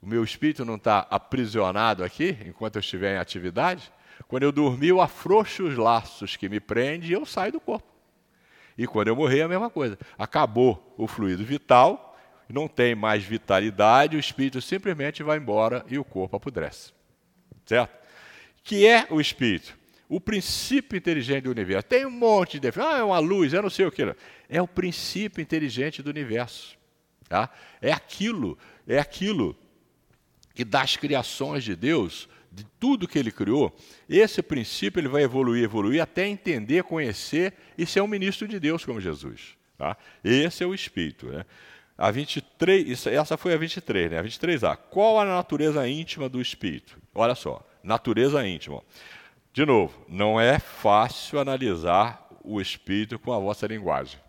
[0.00, 3.92] O meu espírito não está aprisionado aqui enquanto eu estiver em atividade?
[4.26, 7.86] Quando eu dormir, eu afrouxo os laços que me prendem e eu saio do corpo.
[8.76, 9.98] E quando eu morrer, é a mesma coisa.
[10.16, 12.16] Acabou o fluido vital,
[12.48, 16.92] não tem mais vitalidade, o espírito simplesmente vai embora e o corpo apodrece.
[17.66, 17.96] Certo?
[18.62, 19.78] Que é o espírito?
[20.08, 21.86] o princípio inteligente do universo.
[21.86, 22.68] Tem um monte de.
[22.68, 24.14] Ah, é uma luz, eu não sei o que.
[24.48, 26.76] É o princípio inteligente do universo.
[27.28, 27.50] Tá?
[27.80, 29.56] É aquilo, é aquilo
[30.54, 33.76] que das criações de Deus, de tudo que ele criou,
[34.08, 38.84] esse princípio ele vai evoluir, evoluir até entender, conhecer e ser um ministro de Deus
[38.84, 39.56] como Jesus.
[39.76, 39.96] Tá?
[40.24, 41.26] Esse é o Espírito.
[41.26, 41.44] Né?
[41.96, 44.18] A 23, essa foi a 23, né?
[44.18, 44.76] A 23A.
[44.76, 46.96] Qual a natureza íntima do Espírito?
[47.12, 48.82] Olha só, natureza íntima.
[49.52, 54.20] De novo, não é fácil analisar o espírito com a vossa linguagem.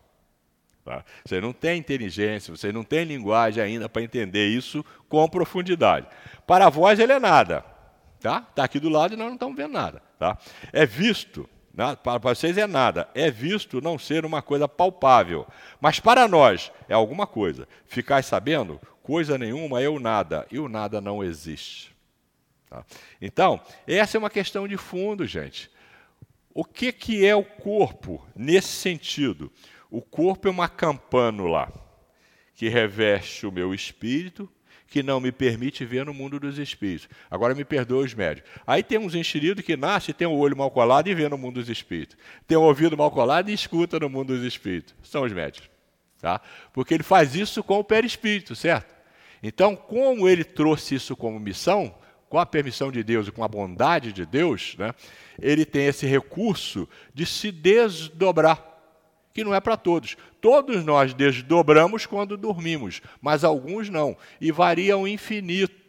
[0.90, 1.06] Tá?
[1.24, 6.08] Você não tem inteligência, você não tem linguagem ainda para entender isso com profundidade.
[6.48, 7.64] Para vós ele é nada.
[8.18, 10.02] Está tá aqui do lado e nós não estamos vendo nada.
[10.18, 10.36] Tá?
[10.74, 11.96] É visto, né?
[11.96, 15.46] para vocês é nada, é visto não ser uma coisa palpável.
[15.80, 17.68] Mas para nós é alguma coisa.
[17.86, 18.82] Ficais sabendo?
[19.04, 21.96] Coisa nenhuma é o nada, e o nada não existe.
[22.68, 22.84] Tá?
[23.22, 25.70] Então, essa é uma questão de fundo, gente.
[26.52, 29.52] O que, que é o corpo nesse sentido?
[29.90, 31.72] O corpo é uma campânula
[32.54, 34.50] que reveste o meu espírito,
[34.88, 37.08] que não me permite ver no mundo dos espíritos.
[37.30, 38.52] Agora me perdoa os médicos.
[38.66, 41.56] Aí tem uns enxeridos que nasce, tem o olho mal colado e vê no mundo
[41.56, 42.18] dos espíritos.
[42.48, 44.96] Tem o ouvido mal colado e escuta no mundo dos espíritos.
[45.04, 45.70] São os médicos.
[46.20, 46.42] Tá?
[46.74, 48.94] Porque ele faz isso com o perispírito, certo?
[49.42, 51.96] Então, como ele trouxe isso como missão,
[52.28, 54.94] com a permissão de Deus e com a bondade de Deus, né,
[55.42, 58.70] ele tem esse recurso de se desdobrar
[59.34, 60.18] que não é para todos.
[60.42, 64.18] Todos nós desdobramos quando dormimos, mas alguns não.
[64.40, 65.80] E varia o infinito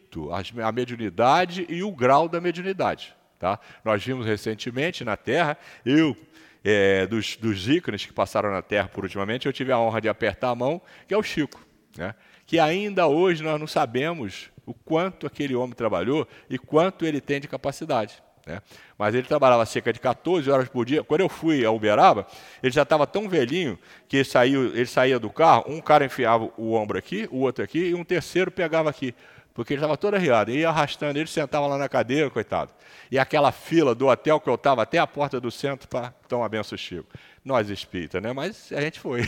[0.61, 3.15] a mediunidade e o grau da mediunidade.
[3.39, 3.59] Tá?
[3.83, 6.15] Nós vimos recentemente na Terra, eu,
[6.63, 10.09] é, dos, dos ícones que passaram na Terra por ultimamente, eu tive a honra de
[10.09, 11.65] apertar a mão, que é o Chico.
[11.97, 12.13] Né?
[12.45, 17.39] Que ainda hoje nós não sabemos o quanto aquele homem trabalhou e quanto ele tem
[17.39, 18.21] de capacidade.
[18.45, 18.61] Né?
[18.97, 21.03] Mas ele trabalhava cerca de 14 horas por dia.
[21.03, 22.25] Quando eu fui a Uberaba,
[22.61, 23.77] ele já estava tão velhinho
[24.07, 27.63] que ele, saiu, ele saía do carro, um cara enfiava o ombro aqui, o outro
[27.63, 29.13] aqui, e um terceiro pegava aqui.
[29.53, 30.51] Porque ele estava todo arriado.
[30.51, 32.71] E ia arrastando, ele sentava lá na cadeira, coitado.
[33.09, 36.47] E aquela fila do hotel que eu estava até a porta do centro para tomar
[36.49, 37.09] benção Chico
[37.43, 38.31] nós espírita, né?
[38.33, 39.21] Mas a gente foi.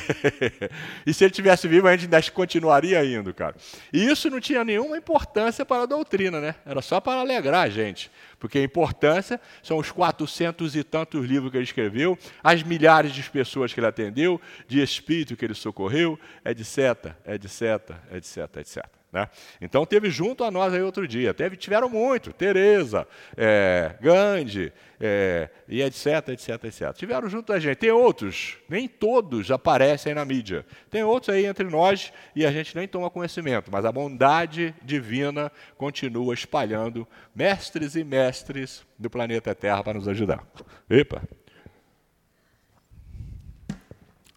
[1.06, 3.56] e se ele tivesse vivo, a gente ainda continuaria indo, cara.
[3.92, 6.56] E isso não tinha nenhuma importância para a doutrina, né?
[6.66, 8.12] Era só para alegrar a gente.
[8.40, 13.24] Porque a importância são os quatrocentos e tantos livros que ele escreveu, as milhares de
[13.30, 19.03] pessoas que ele atendeu, de espírito que ele socorreu, etc, etc, etc, etc.
[19.14, 19.30] Né?
[19.62, 21.36] Então teve junto a nós aí outro dia.
[21.36, 23.08] Teve, tiveram muito, Tereza,
[23.38, 26.94] é, Gandhi, é, e etc, etc, etc.
[26.96, 27.78] Tiveram junto a gente.
[27.78, 30.66] Tem outros, nem todos aparecem na mídia.
[30.90, 35.52] Tem outros aí entre nós e a gente nem toma conhecimento, mas a bondade divina
[35.78, 40.44] continua espalhando mestres e mestres do planeta Terra para nos ajudar.
[40.90, 41.22] Epa!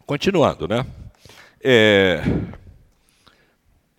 [0.04, 0.84] Continuando, né?
[1.64, 2.22] É,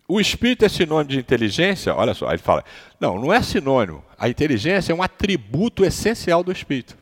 [0.08, 1.94] o espírito é sinônimo de inteligência?
[1.94, 2.64] Olha só, ele fala:
[2.98, 4.02] não, não é sinônimo.
[4.18, 6.96] A inteligência é um atributo essencial do espírito.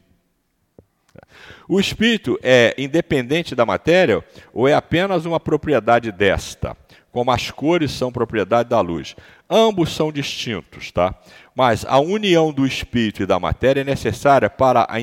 [1.69, 6.77] O espírito é independente da matéria ou é apenas uma propriedade desta,
[7.13, 9.15] como as cores são propriedade da luz?
[9.49, 11.15] Ambos são distintos, tá?
[11.55, 14.97] Mas a união do espírito e da matéria é necessária para, a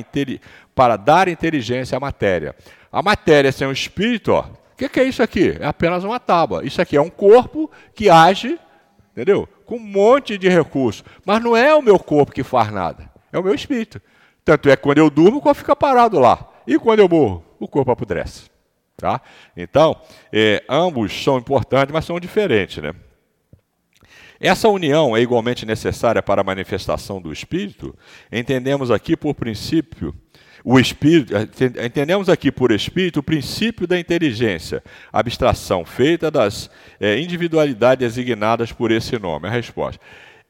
[0.74, 2.54] para dar inteligência à matéria.
[2.92, 4.44] A matéria sem o espírito, ó,
[4.74, 5.56] o que, que, é isso aqui?
[5.60, 6.66] É apenas uma tábua.
[6.66, 8.58] Isso aqui é um corpo que age,
[9.12, 9.48] entendeu?
[9.64, 11.04] Com um monte de recursos.
[11.24, 13.08] Mas não é o meu corpo que faz nada.
[13.32, 14.02] É o meu espírito.
[14.44, 16.50] Tanto é que quando eu durmo, o corpo fica parado lá.
[16.66, 18.50] E quando eu morro, o corpo apodrece.
[18.96, 19.20] Tá?
[19.56, 19.96] Então,
[20.32, 22.82] é, ambos são importantes, mas são diferentes.
[22.82, 22.92] Né?
[24.40, 27.96] Essa união é igualmente necessária para a manifestação do Espírito.
[28.32, 30.12] Entendemos aqui por princípio
[30.64, 31.34] o espírito,
[31.84, 38.90] entendemos aqui por espírito o princípio da inteligência, abstração feita das é, individualidades designadas por
[38.90, 39.46] esse nome.
[39.46, 40.00] A resposta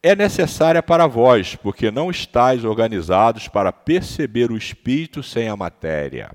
[0.01, 6.31] é necessária para vós, porque não estáis organizados para perceber o espírito sem a matéria.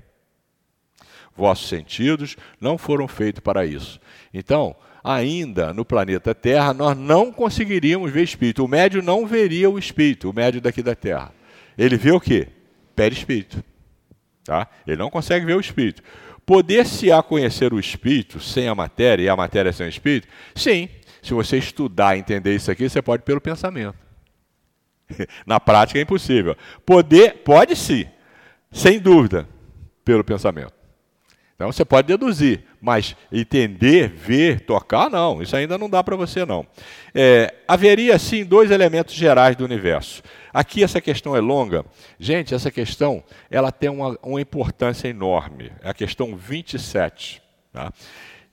[1.34, 3.98] Vossos sentidos não foram feitos para isso.
[4.34, 8.62] Então, ainda no planeta Terra, nós não conseguiríamos ver espírito.
[8.62, 11.32] O médio não veria o espírito, o médio daqui da Terra.
[11.78, 12.48] Ele vê o quê?
[13.00, 13.64] Perispírito.
[14.44, 14.68] Tá?
[14.86, 16.02] Ele não consegue ver o espírito.
[16.44, 20.28] Poder-se-á conhecer o espírito sem a matéria e a matéria sem o espírito?
[20.54, 20.86] Sim.
[21.22, 23.96] Se você estudar e entender isso aqui, você pode pelo pensamento.
[25.46, 26.54] Na prática é impossível.
[26.84, 28.04] Poder, pode sim,
[28.70, 29.48] sem dúvida,
[30.04, 30.74] pelo pensamento.
[31.54, 35.40] Então você pode deduzir, mas entender, ver, tocar, não.
[35.40, 36.66] Isso ainda não dá para você, não.
[37.14, 40.22] É, haveria, sim, dois elementos gerais do universo.
[40.52, 41.84] Aqui essa questão é longa.
[42.18, 45.72] Gente, essa questão ela tem uma, uma importância enorme.
[45.82, 47.42] É a questão 27.
[47.72, 47.92] Tá?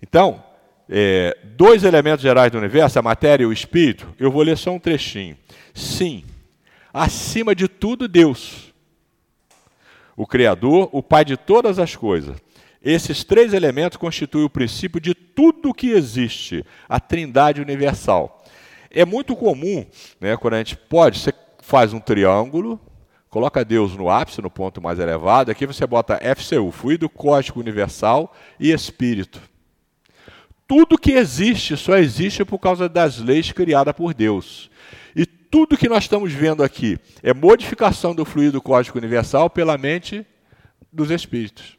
[0.01, 0.43] Então,
[0.89, 4.71] é, dois elementos gerais do universo, a matéria e o espírito, eu vou ler só
[4.71, 5.37] um trechinho.
[5.73, 6.23] Sim,
[6.93, 8.73] acima de tudo, Deus,
[10.15, 12.37] o Criador, o Pai de todas as coisas
[12.81, 18.45] esses três elementos constituem o princípio de tudo que existe, a trindade universal.
[18.89, 19.85] É muito comum,
[20.21, 21.33] né, quando a gente pode, você
[21.67, 22.79] faz um triângulo,
[23.29, 28.33] coloca Deus no ápice, no ponto mais elevado, aqui você bota FCU, fluido cósmico universal
[28.57, 29.41] e espírito.
[30.65, 34.71] Tudo que existe só existe por causa das leis criadas por Deus.
[35.13, 40.25] E tudo que nós estamos vendo aqui é modificação do fluido cósmico universal pela mente
[40.89, 41.77] dos espíritos.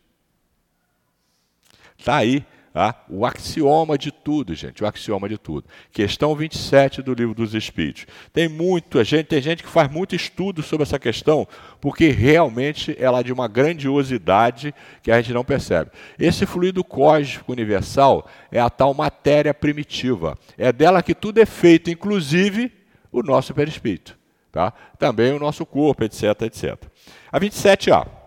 [1.97, 2.45] Está aí
[2.79, 2.95] Tá?
[3.09, 5.67] O axioma de tudo, gente, o axioma de tudo.
[5.91, 8.07] Questão 27 do livro dos Espíritos.
[8.33, 11.45] Tem muita gente, tem gente que faz muito estudo sobre essa questão,
[11.81, 14.73] porque realmente ela é de uma grandiosidade
[15.03, 15.91] que a gente não percebe.
[16.17, 20.39] Esse fluido cósmico universal é a tal matéria primitiva.
[20.57, 22.71] É dela que tudo é feito, inclusive
[23.11, 24.17] o nosso perispírito.
[24.53, 24.73] Tá?
[25.01, 26.81] Também o nosso corpo, etc, etc.
[27.33, 28.18] A 27A.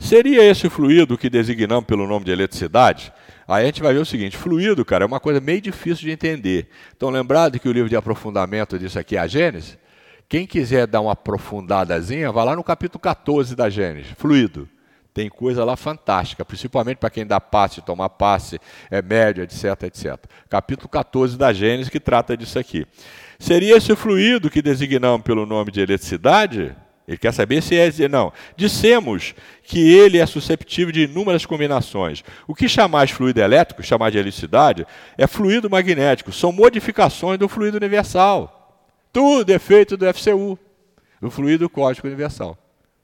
[0.00, 3.12] Seria esse fluido que designamos pelo nome de eletricidade?
[3.46, 6.10] Aí a gente vai ver o seguinte: fluido, cara, é uma coisa meio difícil de
[6.10, 6.68] entender.
[6.96, 9.78] Então, lembrado que o livro de aprofundamento disso aqui é a Gênesis?
[10.26, 14.66] Quem quiser dar uma aprofundadazinha, vai lá no capítulo 14 da Gênesis, fluido.
[15.12, 18.58] Tem coisa lá fantástica, principalmente para quem dá passe, tomar passe,
[18.90, 20.16] é médio, etc, etc.
[20.48, 22.86] Capítulo 14 da Gênesis que trata disso aqui.
[23.38, 26.74] Seria esse fluido que designamos pelo nome de eletricidade?
[27.10, 27.90] Ele quer saber se é.
[28.08, 28.32] Não.
[28.56, 29.34] Dissemos
[29.64, 32.22] que ele é susceptível de inúmeras combinações.
[32.46, 34.86] O que chamar de fluido elétrico, chamar de helicidade,
[35.18, 36.30] é fluido magnético.
[36.30, 38.86] São modificações do fluido universal.
[39.12, 40.56] Tudo é feito do FCU,
[41.20, 42.56] do fluido cósmico universal.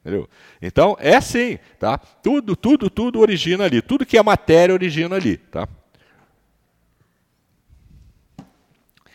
[0.02, 0.28] Entendeu?
[0.62, 1.98] Então, é assim, tá?
[1.98, 3.82] Tudo, tudo, tudo origina ali.
[3.82, 5.66] Tudo que é matéria origina ali, tá?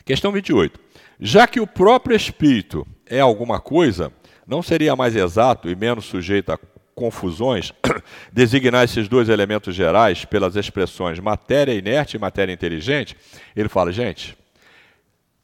[0.03, 0.77] Questão 28.
[1.17, 4.11] Já que o próprio espírito é alguma coisa,
[4.47, 6.59] não seria mais exato e menos sujeito a
[6.93, 7.73] confusões
[8.31, 13.15] designar esses dois elementos gerais pelas expressões matéria inerte e matéria inteligente?
[13.55, 14.37] Ele fala, gente,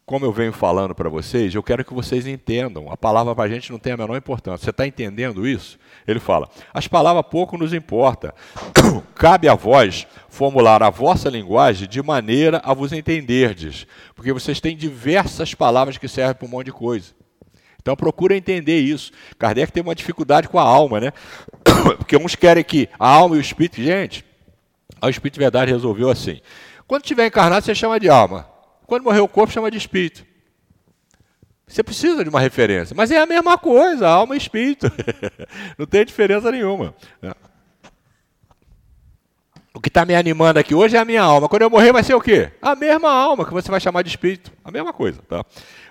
[0.07, 2.89] como eu venho falando para vocês, eu quero que vocês entendam.
[2.89, 4.63] A palavra para a gente não tem a menor importância.
[4.63, 5.77] Você está entendendo isso?
[6.07, 8.33] Ele fala: as palavras pouco nos importa.
[9.13, 13.85] Cabe a vós formular a vossa linguagem de maneira a vos entenderdes,
[14.15, 17.16] porque vocês têm diversas palavras que servem para um monte de coisa.
[17.87, 19.13] Então procura entender isso.
[19.39, 21.13] Kardec tem uma dificuldade com a alma, né?
[21.97, 23.81] Porque uns querem que a alma e o espírito.
[23.81, 24.25] Gente,
[25.01, 26.41] o espírito de verdade resolveu assim.
[26.85, 28.45] Quando estiver encarnado, você chama de alma.
[28.85, 30.25] Quando morrer o corpo, chama de espírito.
[31.65, 32.93] Você precisa de uma referência.
[32.93, 34.91] Mas é a mesma coisa, alma e espírito.
[35.79, 36.93] Não tem diferença nenhuma.
[39.73, 41.47] O que está me animando aqui hoje é a minha alma.
[41.47, 42.51] Quando eu morrer, vai ser o quê?
[42.61, 44.51] A mesma alma que você vai chamar de espírito.
[44.61, 45.21] A mesma coisa.
[45.21, 45.45] Tá?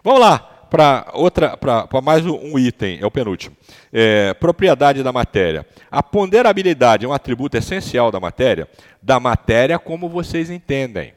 [0.04, 3.56] Vamos lá para outra, para mais um item, é o penúltimo.
[3.92, 5.66] É, propriedade da matéria.
[5.90, 8.68] A ponderabilidade é um atributo essencial da matéria,
[9.02, 11.14] da matéria como vocês entendem.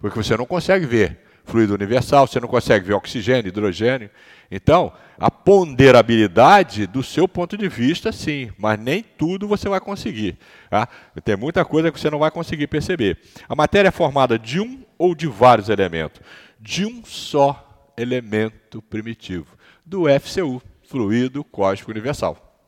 [0.00, 4.10] Porque você não consegue ver fluido universal, você não consegue ver oxigênio, hidrogênio.
[4.50, 10.38] Então, a ponderabilidade do seu ponto de vista, sim, mas nem tudo você vai conseguir.
[10.70, 10.86] Tá?
[11.24, 13.18] Tem muita coisa que você não vai conseguir perceber.
[13.48, 16.20] A matéria é formada de um ou de vários elementos,
[16.60, 17.67] de um só
[17.98, 22.62] elemento primitivo do FCU, fluido cósmico universal.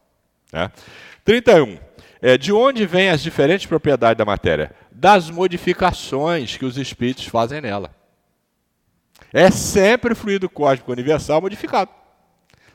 [0.53, 0.71] Né?
[1.25, 1.79] 31.
[2.23, 4.75] É, de onde vêm as diferentes propriedades da matéria?
[4.91, 7.95] Das modificações que os espíritos fazem nela.
[9.33, 11.91] É sempre fluido cósmico universal modificado.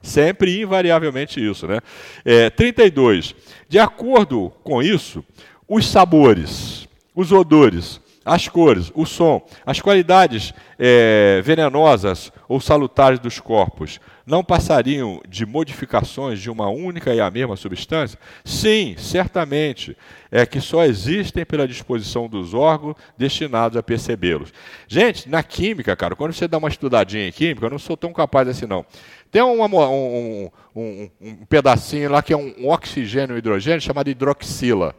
[0.01, 1.67] Sempre invariavelmente isso.
[1.67, 1.79] Né?
[2.23, 3.35] É, 32.
[3.67, 5.23] De acordo com isso,
[5.67, 13.39] os sabores, os odores, as cores, o som, as qualidades é, venenosas ou salutares dos
[13.39, 18.17] corpos não passariam de modificações de uma única e a mesma substância?
[18.43, 19.95] Sim, certamente.
[20.31, 24.51] É que só existem pela disposição dos órgãos destinados a percebê-los.
[24.87, 28.11] Gente, na química, cara, quando você dá uma estudadinha em química, eu não sou tão
[28.11, 28.83] capaz assim, não.
[29.31, 34.95] Tem uma, um, um, um, pedacinho lá que é um oxigênio e hidrogênio chamado hidroxila.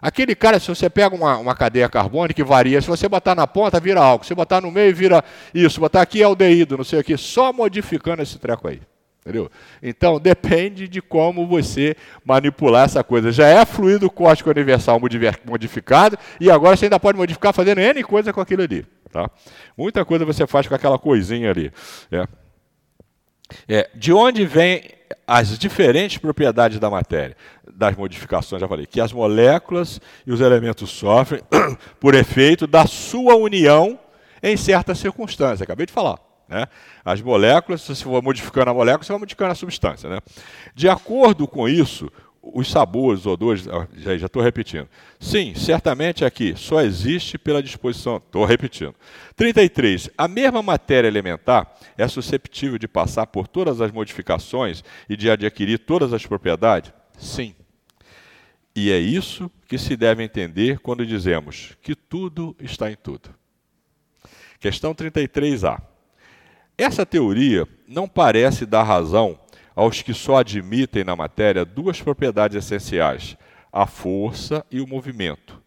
[0.00, 3.46] Aquele cara, se você pega uma, uma cadeia carbônica que varia, se você botar na
[3.46, 4.24] ponta, vira álcool.
[4.24, 5.22] Se botar no meio, vira
[5.54, 5.80] isso.
[5.80, 7.16] Botar aqui é aldeído, não sei o que.
[7.16, 8.80] Só modificando esse treco aí.
[9.20, 9.50] Entendeu?
[9.82, 11.94] Então, depende de como você
[12.24, 13.30] manipular essa coisa.
[13.30, 14.98] Já é fluido cósmico universal
[15.44, 18.86] modificado, e agora você ainda pode modificar fazendo N coisa com aquilo ali.
[19.12, 19.30] Tá?
[19.76, 21.70] Muita coisa você faz com aquela coisinha ali.
[22.10, 22.26] É.
[23.68, 24.82] É, de onde vem
[25.26, 27.36] as diferentes propriedades da matéria,
[27.74, 31.42] das modificações, já falei, que as moléculas e os elementos sofrem
[31.98, 33.98] por efeito da sua união
[34.42, 35.62] em certas circunstâncias.
[35.62, 36.18] Acabei de falar.
[36.48, 36.66] Né?
[37.04, 40.10] As moléculas, se você for modificando a molécula, você vai modificando a substância.
[40.10, 40.18] Né?
[40.74, 42.10] De acordo com isso,
[42.42, 44.88] os sabores, os odores, já estou repetindo.
[45.18, 48.16] Sim, certamente aqui só existe pela disposição.
[48.16, 48.94] Estou repetindo.
[49.36, 50.10] 33.
[50.16, 55.78] A mesma matéria elementar é susceptível de passar por todas as modificações e de adquirir
[55.78, 56.92] todas as propriedades?
[57.16, 57.54] Sim.
[58.74, 63.34] E é isso que se deve entender quando dizemos que tudo está em tudo.
[64.60, 65.80] Questão 33A.
[66.76, 69.38] Essa teoria não parece dar razão
[69.74, 73.36] aos que só admitem na matéria duas propriedades essenciais,
[73.72, 75.62] a força e o movimento,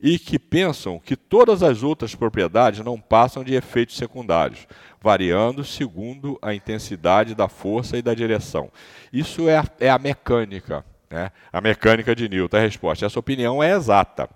[0.00, 4.66] e que pensam que todas as outras propriedades não passam de efeitos secundários,
[5.00, 8.70] variando segundo a intensidade da força e da direção.
[9.12, 11.30] Isso é a, é a mecânica, né?
[11.52, 12.56] a mecânica de Newton.
[12.56, 14.28] A resposta, essa opinião é exata.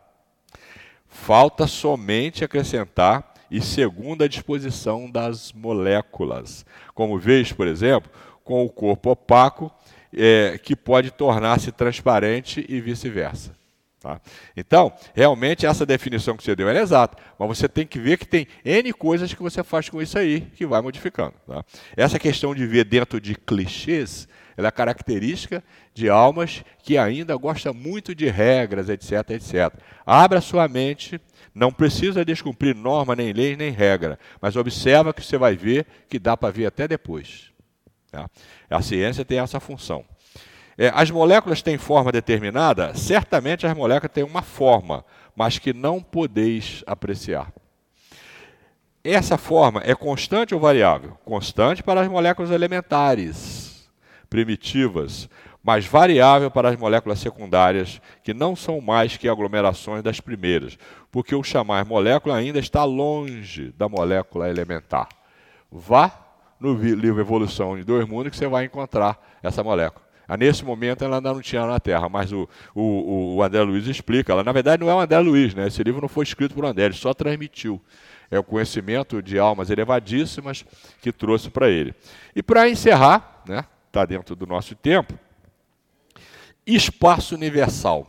[1.09, 6.65] Falta somente acrescentar e segundo a disposição das moléculas.
[6.95, 8.11] Como vês, por exemplo,
[8.43, 9.71] com o corpo opaco,
[10.15, 13.55] é, que pode tornar-se transparente e vice-versa.
[14.01, 14.21] Tá?
[14.57, 18.27] Então, realmente, essa definição que você deu é exata, mas você tem que ver que
[18.27, 21.35] tem N coisas que você faz com isso aí, que vai modificando.
[21.47, 21.65] Tá?
[21.97, 24.27] Essa questão de ver dentro de clichês,
[24.57, 25.63] ela é característica
[25.95, 29.75] de almas que ainda gostam muito de regras, etc, etc.
[30.07, 31.21] Abra sua mente,
[31.55, 36.19] não precisa descumprir norma, nem lei, nem regra, mas observa que você vai ver que
[36.19, 37.51] dá para ver até depois.
[38.11, 38.29] Tá?
[38.69, 40.05] A ciência tem essa função.
[40.77, 42.95] É, as moléculas têm forma determinada?
[42.95, 45.05] Certamente as moléculas têm uma forma,
[45.37, 47.53] mas que não podeis apreciar.
[49.05, 51.19] Essa forma é constante ou variável?
[51.25, 53.62] Constante para as moléculas elementares,
[54.33, 55.29] primitivas,
[55.63, 60.79] mas variável para as moléculas secundárias, que não são mais que aglomerações das primeiras,
[61.11, 65.07] porque o chamar molécula ainda está longe da molécula elementar.
[65.71, 66.11] Vá
[66.59, 70.03] no livro Evolução de Dois Mundos que você vai encontrar essa molécula.
[70.27, 73.87] Ah, nesse momento ela ainda não tinha na Terra, mas o, o, o André Luiz
[73.87, 74.33] explica.
[74.33, 75.67] Ela, na verdade, não é o André Luiz, né?
[75.67, 77.79] esse livro não foi escrito por André, ele só transmitiu.
[78.31, 80.65] É o conhecimento de almas elevadíssimas
[81.03, 81.95] que trouxe para ele.
[82.35, 85.19] E para encerrar, né, tá dentro do nosso tempo,
[86.67, 88.09] espaço universal.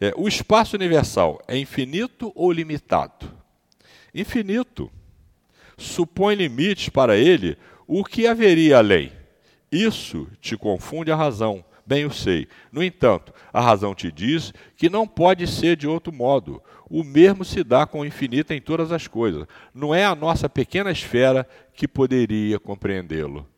[0.00, 3.30] É, o espaço universal é infinito ou limitado?
[4.14, 4.90] Infinito.
[5.76, 9.12] Supõe limites para ele o que haveria além
[9.74, 12.46] isso te confunde a razão, bem o sei.
[12.70, 16.62] No entanto, a razão te diz que não pode ser de outro modo.
[16.88, 19.48] O mesmo se dá com o infinito em todas as coisas.
[19.74, 23.48] Não é a nossa pequena esfera que poderia compreendê-lo.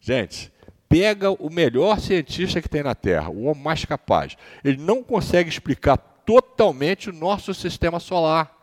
[0.00, 0.52] Gente,
[0.88, 4.36] pega o melhor cientista que tem na Terra, o homem mais capaz.
[4.64, 8.56] Ele não consegue explicar totalmente o nosso sistema solar.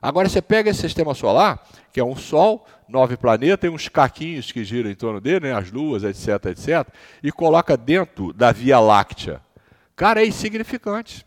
[0.00, 4.52] Agora você pega esse sistema solar, que é um Sol, nove planetas, e uns caquinhos
[4.52, 6.86] que giram em torno dele, né, as luas, etc, etc,
[7.22, 9.40] e coloca dentro da Via Láctea.
[9.96, 11.26] Cara, é insignificante.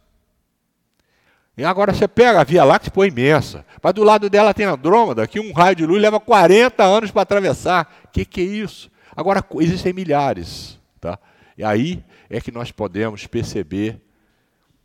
[1.57, 3.65] E agora você pega a Via Láctea, pô, imensa.
[3.81, 7.23] Mas do lado dela tem Andrômeda, que um raio de luz leva 40 anos para
[7.23, 7.91] atravessar.
[8.05, 8.91] O que, que é isso?
[9.17, 10.79] Agora, existem milhares.
[11.01, 11.17] Tá?
[11.57, 13.99] E aí é que nós podemos perceber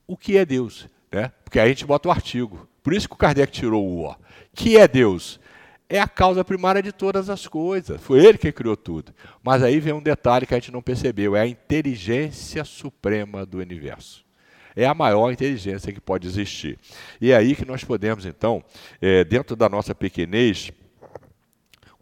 [0.06, 0.88] o que é Deus.
[1.12, 1.30] Né?
[1.44, 2.66] Porque aí a gente bota o artigo.
[2.82, 4.16] Por isso que o Kardec tirou o O.
[4.54, 5.38] Que é Deus?
[5.86, 8.00] É a causa primária de todas as coisas.
[8.00, 9.12] Foi ele que criou tudo.
[9.42, 13.58] Mas aí vem um detalhe que a gente não percebeu: é a inteligência suprema do
[13.58, 14.24] universo.
[14.74, 16.78] É a maior inteligência que pode existir.
[17.20, 18.64] E é aí que nós podemos, então,
[19.02, 20.72] é, dentro da nossa pequenez,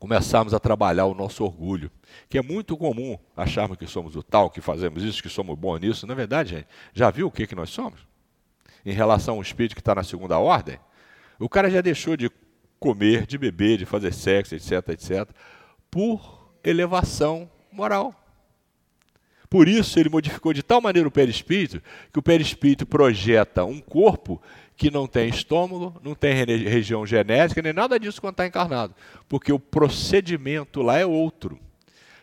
[0.00, 1.88] começarmos a trabalhar o nosso orgulho.
[2.28, 5.78] Que é muito comum acharmos que somos o tal, que fazemos isso, que somos bons
[5.78, 6.06] nisso.
[6.08, 8.10] Na verdade, gente, já viu o que, que nós somos?
[8.84, 10.78] em relação ao espírito que está na segunda ordem,
[11.38, 12.30] o cara já deixou de
[12.78, 15.28] comer, de beber, de fazer sexo, etc, etc,
[15.90, 18.14] por elevação moral.
[19.48, 21.82] Por isso ele modificou de tal maneira o perispírito
[22.12, 24.40] que o perispírito projeta um corpo
[24.80, 28.94] que não tem estômago, não tem região genética, nem nada disso quando está encarnado.
[29.28, 31.60] Porque o procedimento lá é outro.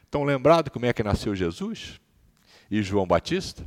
[0.03, 2.01] Estão lembrados como é que nasceu Jesus?
[2.71, 3.63] E João Batista?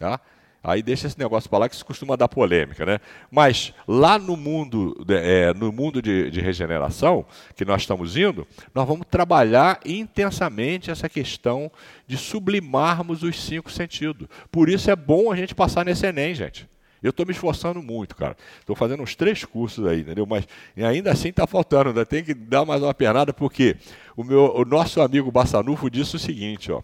[0.00, 0.20] Tá?
[0.64, 2.98] Aí deixa esse negócio para lá que isso costuma dar polêmica, né?
[3.30, 7.24] Mas lá no mundo, é, no mundo de, de, regeneração
[7.54, 8.44] que nós estamos indo,
[8.74, 11.70] nós vamos trabalhar intensamente essa questão
[12.04, 14.26] de sublimarmos os cinco sentidos.
[14.50, 16.71] Por isso é bom a gente passar nesse Enem, gente.
[17.02, 18.36] Eu estou me esforçando muito, cara.
[18.60, 20.24] Estou fazendo uns três cursos aí, entendeu?
[20.26, 20.46] Mas
[20.76, 23.76] ainda assim está faltando, ainda tem que dar mais uma pernada, porque
[24.16, 26.82] o, meu, o nosso amigo Bassanufo disse o seguinte, ó.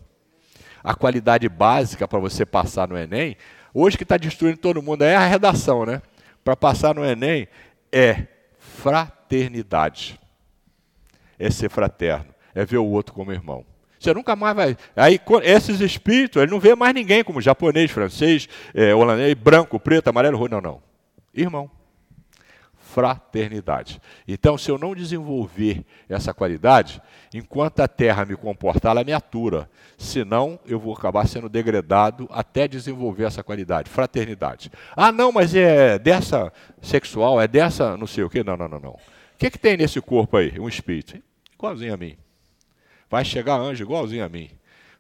[0.83, 3.37] A qualidade básica para você passar no Enem
[3.81, 6.01] Hoje que está destruindo todo mundo é a redação, né?
[6.43, 7.47] Para passar no Enem
[7.93, 8.27] é
[8.59, 10.19] fraternidade.
[11.39, 13.64] É ser fraterno, é ver o outro como irmão.
[13.99, 14.77] Você nunca mais vai.
[14.97, 20.09] Aí, esses espíritos, ele não vê mais ninguém como japonês, francês, é, holandês, branco, preto,
[20.09, 20.83] amarelo, Não, não.
[21.35, 21.71] Irmão
[22.89, 24.01] fraternidade.
[24.27, 27.01] Então, se eu não desenvolver essa qualidade,
[27.35, 29.71] enquanto a terra me comportar, ela me atura.
[29.97, 34.73] Senão, eu vou acabar sendo degradado até desenvolver essa qualidade, fraternidade.
[34.97, 38.43] Ah, não, mas é dessa sexual, é dessa não sei o quê.
[38.43, 38.91] Não, não, não, não.
[38.93, 38.99] O
[39.39, 40.59] que, que tem nesse corpo aí?
[40.59, 41.23] Um espírito.
[41.55, 42.17] Igualzinho a mim.
[43.11, 44.51] Vai chegar anjo igualzinho a mim.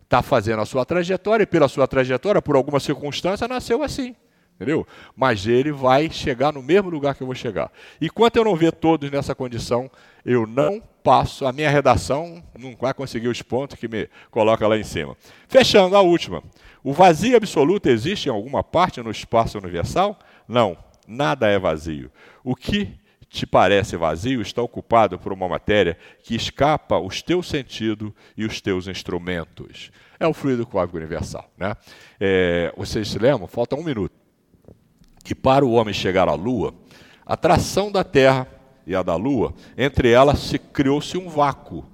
[0.02, 4.16] Está fazendo a sua trajetória e pela sua trajetória, por alguma circunstância, nasceu assim.
[4.56, 4.86] entendeu?
[5.14, 7.70] Mas ele vai chegar no mesmo lugar que eu vou chegar.
[8.00, 9.90] Enquanto eu não ver todos nessa condição,
[10.24, 14.76] eu não passo, a minha redação não vai conseguir os pontos que me coloca lá
[14.76, 15.16] em cima.
[15.46, 16.42] Fechando a última.
[16.82, 20.18] O vazio absoluto existe em alguma parte no espaço universal?
[20.46, 22.10] Não, nada é vazio.
[22.42, 22.98] O que
[23.28, 28.60] te parece vazio está ocupado por uma matéria que escapa os teus sentidos e os
[28.60, 29.90] teus instrumentos.
[30.18, 31.50] É o fluido cósmico universal.
[31.56, 31.76] Né?
[32.18, 33.46] É, vocês se lembram?
[33.46, 34.14] Falta um minuto
[35.22, 36.74] que para o homem chegar à Lua,
[37.26, 38.46] a tração da Terra
[38.86, 41.84] e a da Lua, entre elas se criou-se um vácuo.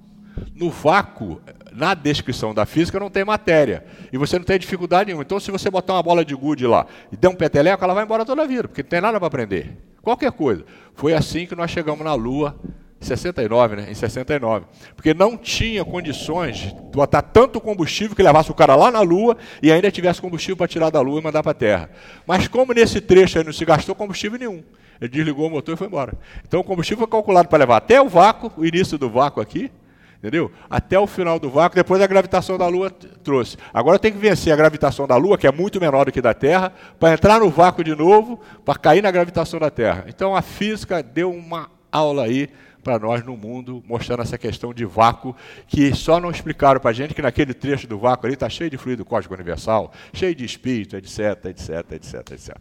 [0.53, 1.41] No vácuo,
[1.73, 3.85] na descrição da física, não tem matéria.
[4.11, 5.23] E você não tem dificuldade nenhuma.
[5.23, 8.05] Então, se você botar uma bola de gude lá e der um peteleco, ela vai
[8.05, 9.77] embora toda a vida, porque não tem nada para aprender.
[10.05, 10.63] Qualquer coisa.
[10.93, 12.55] Foi assim que nós chegamos na Lua
[12.99, 13.87] 69, né?
[13.89, 14.67] Em 69.
[14.95, 19.35] Porque não tinha condições de botar tanto combustível que levasse o cara lá na Lua
[19.63, 21.89] e ainda tivesse combustível para tirar da Lua e mandar para a Terra.
[22.25, 24.63] Mas como nesse trecho aí não se gastou combustível nenhum,
[25.01, 26.13] ele desligou o motor e foi embora.
[26.47, 29.71] Então o combustível foi calculado para levar até o vácuo, o início do vácuo aqui,
[30.17, 30.51] entendeu?
[30.69, 33.57] Até o final do vácuo, depois a gravitação da Lua trouxe.
[33.73, 36.33] Agora tem que vencer a gravitação da Lua, que é muito menor do que da
[36.33, 40.05] Terra, para entrar no vácuo de novo, para cair na gravitação da Terra.
[40.07, 42.49] Então a física deu uma aula aí
[42.85, 45.35] para nós no mundo, mostrando essa questão de vácuo,
[45.67, 48.69] que só não explicaram para a gente que naquele trecho do vácuo ali está cheio
[48.69, 52.57] de fluido cósmico universal, cheio de espírito, etc, etc, etc, etc.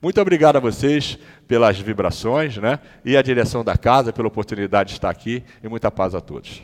[0.00, 2.78] Muito obrigado a vocês pelas vibrações, né?
[3.04, 6.62] E a direção da casa pela oportunidade de estar aqui e muita paz a todos.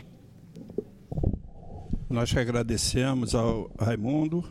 [2.09, 4.45] Nós agradecemos ao Raimundo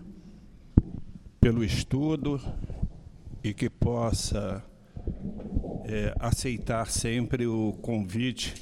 [1.39, 2.41] pelo estudo
[3.43, 4.63] e que possa
[5.85, 8.53] é, aceitar sempre o convite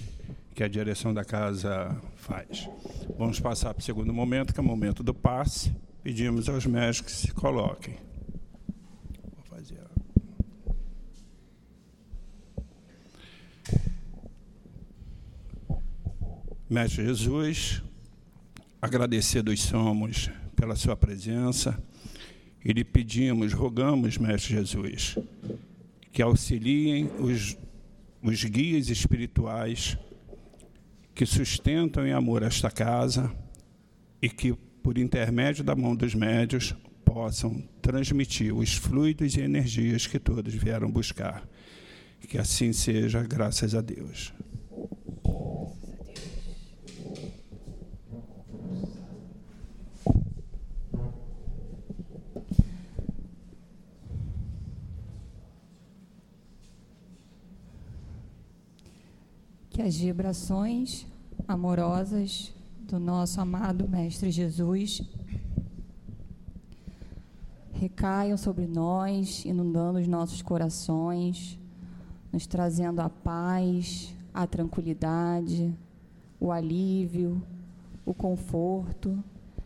[0.54, 2.70] que a direção da casa faz.
[3.18, 5.74] Vamos passar para o segundo momento, que é o momento do passe.
[6.04, 7.98] Pedimos aos médicos que se coloquem.
[9.36, 9.80] Vou fazer.
[16.70, 17.84] Mestre Jesus,
[18.82, 21.82] agradecidos somos pela sua presença
[22.66, 25.18] e lhe pedimos, rogamos, Mestre Jesus,
[26.12, 27.56] que auxiliem os,
[28.24, 29.98] os guias espirituais
[31.14, 33.32] que sustentam em amor esta casa
[34.22, 36.76] e que, por intermédio da mão dos médios,
[37.06, 41.48] possam transmitir os fluidos e energias que todos vieram buscar.
[42.28, 44.32] Que assim seja, graças a Deus.
[59.72, 61.08] Que as vibrações
[61.48, 65.02] amorosas do nosso amado Mestre Jesus
[67.72, 71.58] recaiam sobre nós, inundando os nossos corações,
[72.34, 75.74] nos trazendo a paz, a tranquilidade,
[76.38, 77.42] o alívio,
[78.06, 79.24] o conforto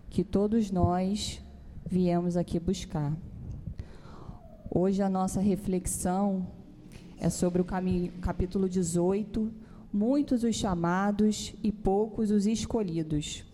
[0.08, 1.41] que todos nós
[1.84, 3.12] viemos aqui buscar.
[4.70, 6.45] Hoje a nossa reflexão
[7.20, 7.66] é sobre o
[8.22, 9.64] capítulo 18
[9.96, 13.46] muitos os chamados e poucos os escolhidos.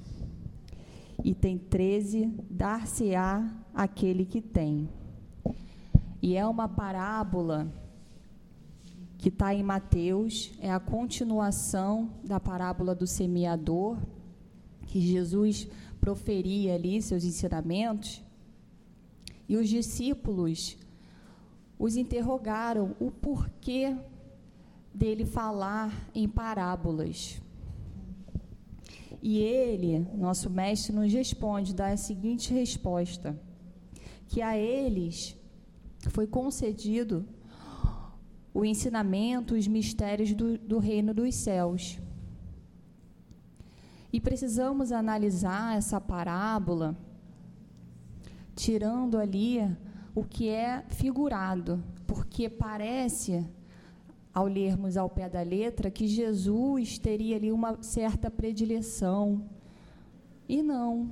[1.24, 4.90] Item 13, dar-se-á aquele que tem.
[6.20, 7.72] E é uma parábola
[9.20, 14.00] que está em Mateus, é a continuação da parábola do semeador,
[14.88, 15.68] que Jesus
[16.00, 18.20] proferia ali seus ensinamentos.
[19.48, 20.76] E os discípulos
[21.78, 23.96] os interrogaram o porquê
[24.94, 27.42] dele falar em parábolas.
[29.22, 33.40] E ele, nosso mestre, nos responde, dá a seguinte resposta:
[34.28, 35.38] que a eles
[36.10, 37.26] foi concedido
[38.54, 42.00] o ensinamento, os mistérios do, do reino dos céus.
[44.12, 46.98] E precisamos analisar essa parábola,
[48.56, 49.60] tirando ali
[50.14, 53.46] o que é figurado, porque parece
[54.34, 59.44] ao lermos ao pé da letra, que Jesus teria ali uma certa predileção.
[60.48, 61.12] E não.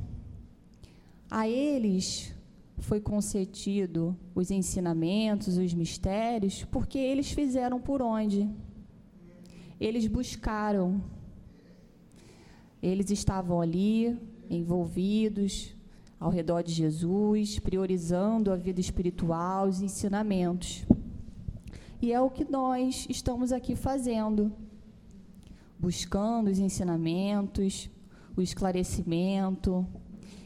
[1.29, 2.33] A eles
[2.77, 8.49] foi concedido os ensinamentos, os mistérios, porque eles fizeram por onde?
[9.79, 11.01] Eles buscaram.
[12.81, 14.17] Eles estavam ali,
[14.49, 15.75] envolvidos
[16.19, 20.85] ao redor de Jesus, priorizando a vida espiritual, os ensinamentos.
[22.01, 24.51] E é o que nós estamos aqui fazendo,
[25.77, 27.89] buscando os ensinamentos,
[28.37, 29.85] o esclarecimento.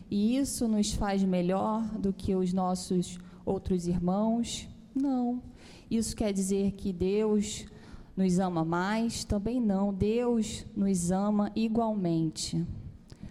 [0.09, 5.41] E isso nos faz melhor do que os nossos outros irmãos, Não.
[5.89, 7.65] Isso quer dizer que Deus
[8.15, 9.23] nos ama mais?
[9.23, 9.93] Também não.
[9.93, 12.65] Deus nos ama igualmente,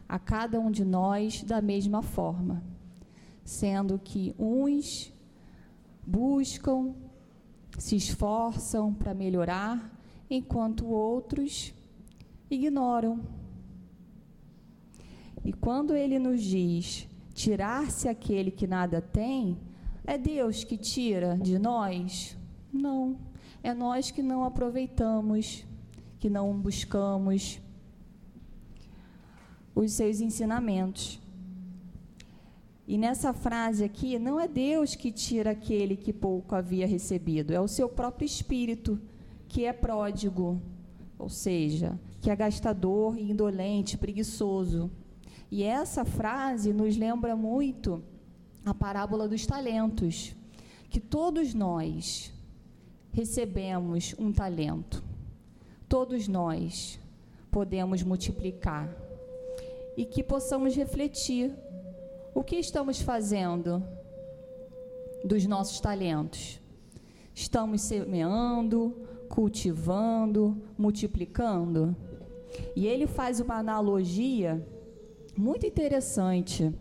[0.09, 2.63] a cada um de nós da mesma forma,
[3.45, 5.13] sendo que uns
[6.05, 6.95] buscam,
[7.79, 9.91] se esforçam para melhorar,
[10.29, 11.75] enquanto outros
[12.51, 13.21] ignoram.
[15.45, 19.59] E quando ele nos diz tirar-se aquele que nada tem,
[20.05, 22.37] é Deus que tira de nós?
[22.73, 23.17] Não.
[23.63, 25.65] É nós que não aproveitamos,
[26.19, 27.61] que não buscamos
[29.75, 31.22] os seus ensinamentos.
[32.87, 37.61] E nessa frase aqui, não é Deus que tira aquele que pouco havia recebido, é
[37.61, 39.01] o seu próprio espírito
[39.49, 40.61] que é pródigo,
[41.19, 44.91] ou seja, que é gastador, indolente, preguiçoso.
[45.51, 48.03] E essa frase nos lembra muito
[48.65, 50.35] a parábola dos talentos,
[50.89, 52.33] que todos nós
[53.13, 55.05] recebemos um talento.
[55.89, 56.99] Todos nós
[57.51, 58.89] podemos multiplicar
[59.97, 61.55] e que possamos refletir
[62.35, 63.83] o que estamos fazendo
[65.25, 66.61] dos nossos talentos.
[67.35, 68.95] Estamos semeando,
[69.29, 71.95] cultivando, multiplicando?
[72.75, 74.67] E ele faz uma analogia
[75.37, 76.73] muito interessante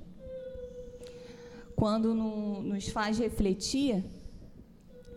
[1.75, 4.03] quando no, nos faz refletir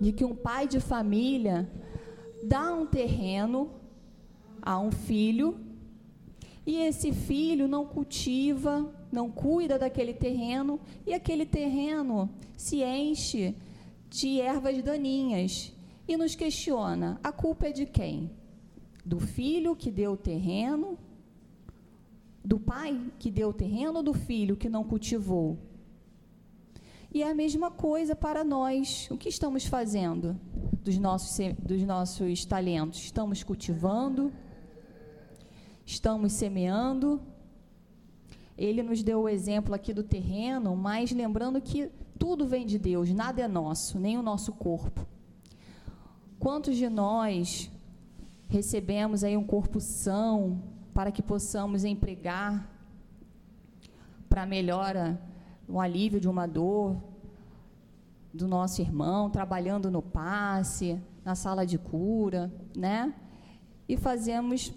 [0.00, 1.70] de que um pai de família
[2.44, 3.70] dá um terreno
[4.62, 5.58] a um filho
[6.66, 13.54] e esse filho não cultiva, não cuida daquele terreno e aquele terreno se enche
[14.10, 15.72] de ervas daninhas
[16.06, 18.30] e nos questiona: a culpa é de quem?
[19.04, 20.98] Do filho que deu o terreno?
[22.44, 25.58] Do pai que deu o terreno ou do filho que não cultivou?
[27.12, 29.08] E é a mesma coisa para nós.
[29.10, 30.38] O que estamos fazendo
[30.82, 32.98] dos nossos, dos nossos talentos?
[32.98, 34.32] Estamos cultivando?
[35.86, 37.20] Estamos semeando?
[38.56, 43.10] Ele nos deu o exemplo aqui do terreno, mas lembrando que tudo vem de Deus,
[43.12, 45.06] nada é nosso, nem o nosso corpo.
[46.38, 47.70] Quantos de nós
[48.48, 50.62] recebemos aí um corpo são
[50.92, 52.70] para que possamos empregar
[54.28, 55.20] para melhora,
[55.68, 56.96] o alívio de uma dor
[58.32, 63.14] do nosso irmão, trabalhando no passe, na sala de cura, né?
[63.88, 64.72] E fazemos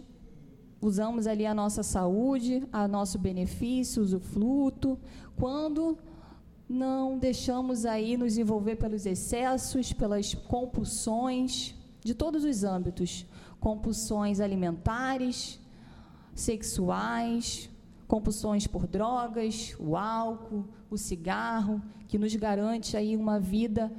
[0.82, 5.00] usamos ali a nossa saúde, a nosso benefício, usufruto,
[5.36, 5.98] quando
[6.70, 11.74] não deixamos aí nos envolver pelos excessos, pelas compulsões
[12.04, 13.26] de todos os âmbitos,
[13.60, 15.60] compulsões alimentares,
[16.34, 17.70] sexuais,
[18.08, 23.92] compulsões por drogas, o álcool, o cigarro, que nos garante aí uma vida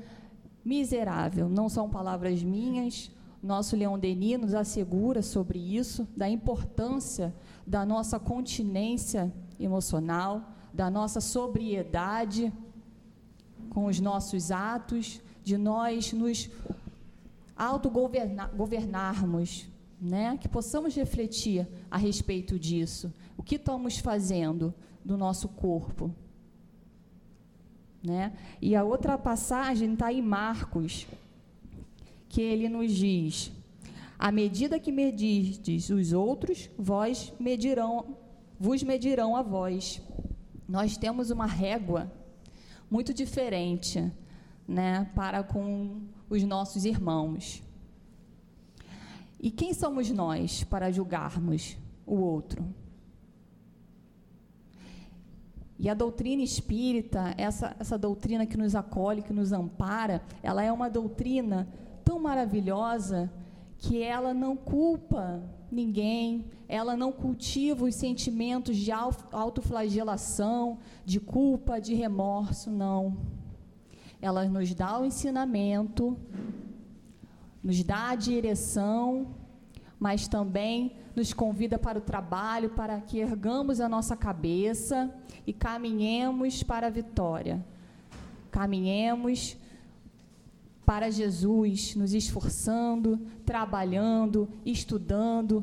[0.65, 1.49] miserável.
[1.49, 3.11] Não são palavras minhas,
[3.43, 7.35] nosso Leão Denis nos assegura sobre isso, da importância
[7.66, 12.52] da nossa continência emocional, da nossa sobriedade
[13.70, 16.51] com os nossos atos, de nós nos
[17.56, 19.69] autogovernarmos,
[20.01, 20.36] né?
[20.39, 23.12] que possamos refletir a respeito disso.
[23.36, 24.74] O que estamos fazendo
[25.05, 26.15] do nosso corpo?
[28.02, 28.32] Né?
[28.62, 31.06] E a outra passagem está em Marcos,
[32.39, 33.51] que ele nos diz:
[34.16, 38.16] à medida que medirdes os outros, vós medirão,
[38.60, 40.01] vos medirão a vós.
[40.69, 42.12] Nós temos uma régua
[42.89, 44.09] muito diferente,
[44.69, 47.60] né, para com os nossos irmãos.
[49.40, 52.65] E quem somos nós para julgarmos o outro?
[55.77, 60.70] E a doutrina espírita, essa, essa doutrina que nos acolhe, que nos ampara, ela é
[60.70, 61.66] uma doutrina
[62.09, 63.31] tão maravilhosa
[63.77, 71.95] que ela não culpa ninguém, ela não cultiva os sentimentos de autoflagelação, de culpa, de
[71.95, 73.19] remorso, não.
[74.23, 76.17] Ela nos dá o ensinamento,
[77.63, 79.35] nos dá a direção,
[80.01, 85.15] mas também nos convida para o trabalho, para que ergamos a nossa cabeça
[85.47, 87.63] e caminhemos para a vitória.
[88.51, 89.59] Caminhemos
[90.89, 95.62] para Jesus, nos esforçando, trabalhando, estudando.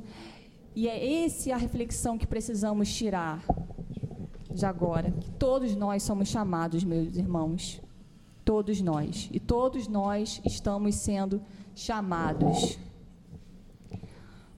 [0.75, 3.43] E é essa a reflexão que precisamos tirar
[4.53, 5.09] de agora.
[5.09, 7.81] Que todos nós somos chamados, meus irmãos.
[8.43, 9.27] Todos nós.
[9.33, 11.41] E todos nós estamos sendo
[11.73, 12.77] chamados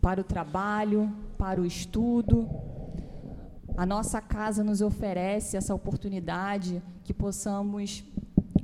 [0.02, 2.46] para o trabalho, para o estudo.
[3.78, 8.04] A nossa casa nos oferece essa oportunidade que possamos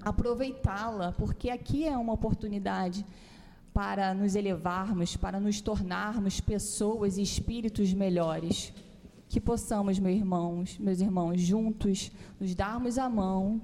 [0.03, 3.05] aproveitá-la, porque aqui é uma oportunidade
[3.73, 8.71] para nos elevarmos, para nos tornarmos pessoas e espíritos melhores.
[9.27, 13.59] Que possamos, meus irmãos, meus irmãos, juntos nos darmos a mão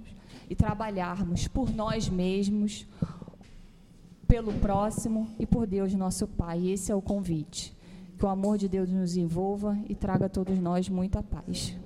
[0.49, 2.87] e trabalharmos por nós mesmos,
[4.27, 6.67] pelo próximo e por Deus, nosso Pai.
[6.67, 7.75] Esse é o convite.
[8.17, 11.78] Que o amor de Deus nos envolva e traga a todos nós muita paz.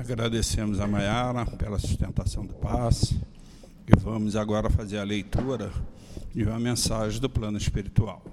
[0.00, 3.20] Agradecemos a Maiara pela sustentação do passe
[3.86, 5.70] e vamos agora fazer a leitura
[6.34, 8.24] de uma mensagem do plano espiritual.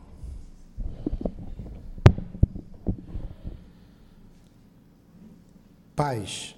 [5.93, 6.55] Paz.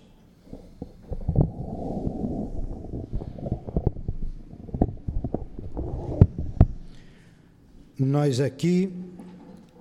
[7.97, 8.93] Nós aqui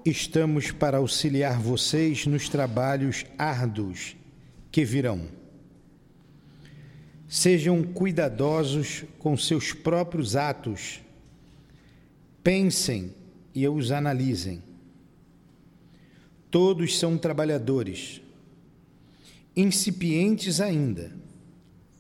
[0.06, 4.17] estamos para auxiliar vocês nos trabalhos árduos
[4.78, 5.26] que virão.
[7.26, 11.00] Sejam cuidadosos com seus próprios atos.
[12.44, 13.12] Pensem
[13.52, 14.62] e os analisem.
[16.48, 18.20] Todos são trabalhadores
[19.56, 21.10] incipientes ainda,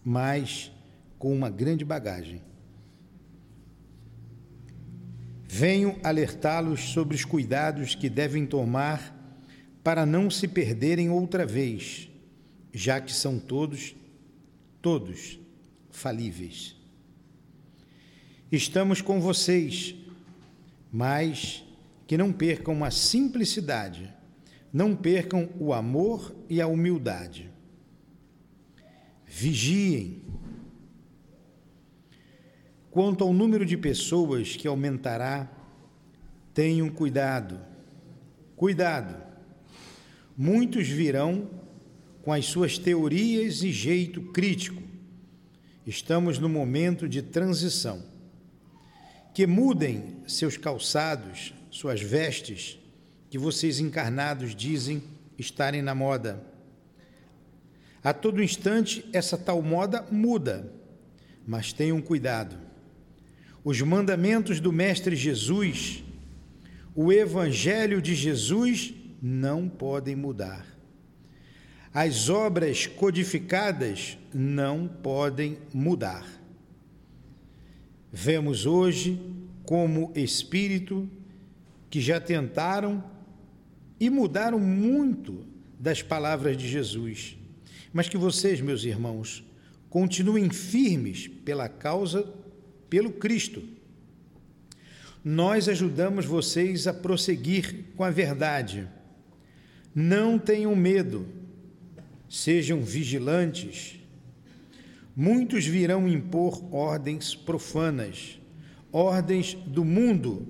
[0.04, 0.70] mas
[1.18, 2.40] com uma grande bagagem.
[5.48, 9.12] Venho alertá-los sobre os cuidados que devem tomar
[9.82, 12.07] para não se perderem outra vez,
[12.72, 13.94] já que são todos,
[14.80, 15.38] todos
[15.90, 16.76] falíveis.
[18.50, 19.94] Estamos com vocês,
[20.92, 21.64] mas
[22.06, 24.18] que não percam a simplicidade
[24.72, 27.50] não percam o amor e a humildade.
[29.26, 30.22] Vigiem.
[32.90, 35.50] Quanto ao número de pessoas que aumentará,
[36.52, 37.60] tenham cuidado.
[38.56, 39.22] Cuidado.
[40.36, 41.48] Muitos virão
[42.28, 44.82] com as suas teorias e jeito crítico.
[45.86, 48.04] Estamos no momento de transição.
[49.32, 52.78] Que mudem seus calçados, suas vestes,
[53.30, 55.02] que vocês encarnados dizem
[55.38, 56.44] estarem na moda.
[58.04, 60.70] A todo instante, essa tal moda muda,
[61.46, 62.58] mas tenham cuidado.
[63.64, 66.04] Os mandamentos do Mestre Jesus,
[66.94, 68.92] o Evangelho de Jesus,
[69.22, 70.77] não podem mudar.
[71.92, 76.26] As obras codificadas não podem mudar.
[78.12, 79.20] Vemos hoje
[79.64, 81.08] como espírito
[81.90, 83.02] que já tentaram
[83.98, 85.46] e mudaram muito
[85.78, 87.36] das palavras de Jesus.
[87.92, 89.44] Mas que vocês, meus irmãos,
[89.88, 92.26] continuem firmes pela causa,
[92.90, 93.62] pelo Cristo.
[95.24, 98.88] Nós ajudamos vocês a prosseguir com a verdade.
[99.94, 101.26] Não tenham medo,
[102.28, 103.98] sejam vigilantes.
[105.16, 108.38] Muitos virão impor ordens profanas,
[108.92, 110.46] ordens do mundo,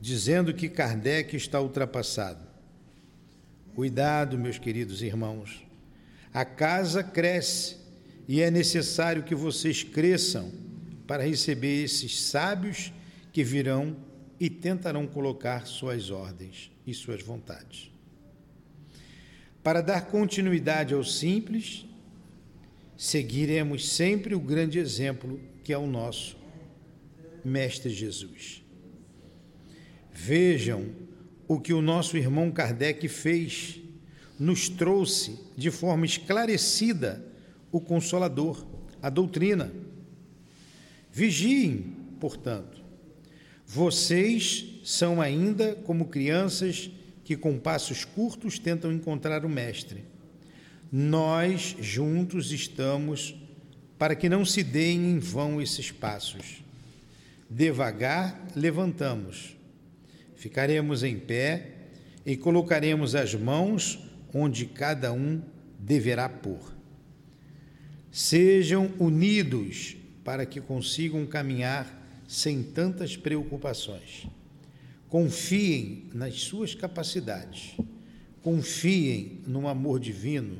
[0.00, 2.46] dizendo que Kardec está ultrapassado.
[3.74, 5.66] Cuidado, meus queridos irmãos.
[6.32, 7.76] A casa cresce
[8.28, 10.52] e é necessário que vocês cresçam
[11.06, 12.92] para receber esses sábios
[13.32, 13.96] que virão
[14.38, 17.95] e tentarão colocar suas ordens e suas vontades.
[19.66, 21.84] Para dar continuidade ao simples,
[22.96, 26.36] seguiremos sempre o grande exemplo que é o nosso
[27.44, 28.62] Mestre Jesus.
[30.12, 30.86] Vejam
[31.48, 33.80] o que o nosso irmão Kardec fez,
[34.38, 37.26] nos trouxe de forma esclarecida
[37.72, 38.64] o Consolador,
[39.02, 39.72] a doutrina.
[41.10, 42.80] Vigiem, portanto.
[43.66, 46.88] Vocês são ainda como crianças
[47.26, 50.02] que com passos curtos tentam encontrar o Mestre.
[50.90, 53.34] Nós juntos estamos
[53.98, 56.64] para que não se deem em vão esses passos.
[57.50, 59.56] Devagar levantamos
[60.36, 61.70] Ficaremos em pé
[62.24, 63.98] e colocaremos as mãos
[64.32, 65.42] onde cada um
[65.78, 66.74] deverá pôr.
[68.12, 71.86] Sejam unidos para que consigam caminhar
[72.28, 74.26] sem tantas preocupações.
[75.08, 77.76] Confiem nas suas capacidades.
[78.42, 80.58] Confiem no amor divino,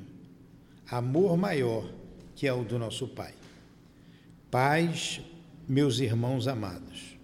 [0.89, 1.89] amor maior
[2.35, 3.33] que é o do nosso Pai.
[4.51, 5.21] Paz,
[5.67, 7.17] meus irmãos amados.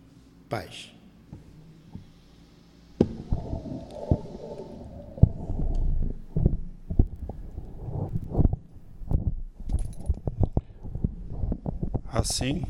[0.49, 0.91] Paz.
[12.07, 12.63] Assim,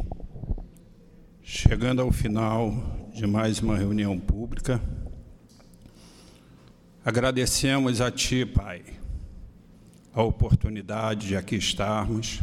[1.42, 4.80] chegando ao final de mais uma reunião pública,
[7.04, 8.82] agradecemos a Ti, Pai,
[10.14, 12.42] a oportunidade de aqui estarmos,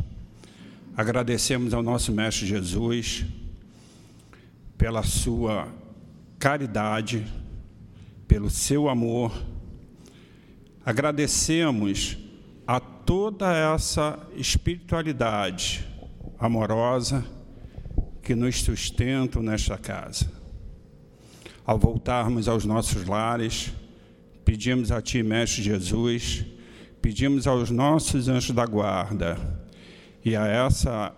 [1.00, 3.24] Agradecemos ao nosso Mestre Jesus
[4.78, 5.74] pela sua
[6.38, 7.26] caridade,
[8.28, 9.32] pelo seu amor.
[10.86, 12.18] Agradecemos
[12.68, 15.88] a toda essa espiritualidade
[16.38, 17.26] amorosa
[18.22, 20.39] que nos sustenta nesta casa.
[21.70, 23.72] Ao voltarmos aos nossos lares,
[24.44, 26.44] pedimos a Ti, Mestre Jesus,
[27.00, 29.38] pedimos aos nossos anjos da guarda
[30.26, 31.16] e a, essa,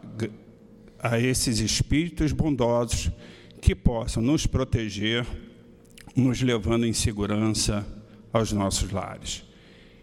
[0.99, 3.09] a esses espíritos bondosos
[3.61, 5.25] que possam nos proteger,
[6.13, 7.87] nos levando em segurança
[8.33, 9.45] aos nossos lares.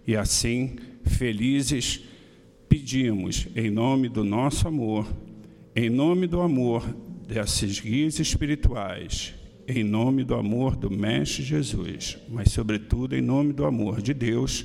[0.06, 2.00] E assim, felizes,
[2.70, 5.06] pedimos, em nome do nosso amor,
[5.76, 6.86] em nome do amor
[7.28, 9.34] desses guias espirituais,
[9.68, 14.64] em nome do amor do Mestre Jesus, mas, sobretudo, em nome do amor de Deus,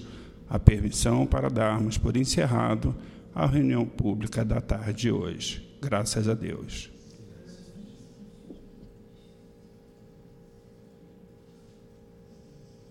[0.49, 2.95] a permissão para darmos por encerrado
[3.35, 5.61] a reunião pública da tarde de hoje.
[5.81, 6.92] Graças a Deus.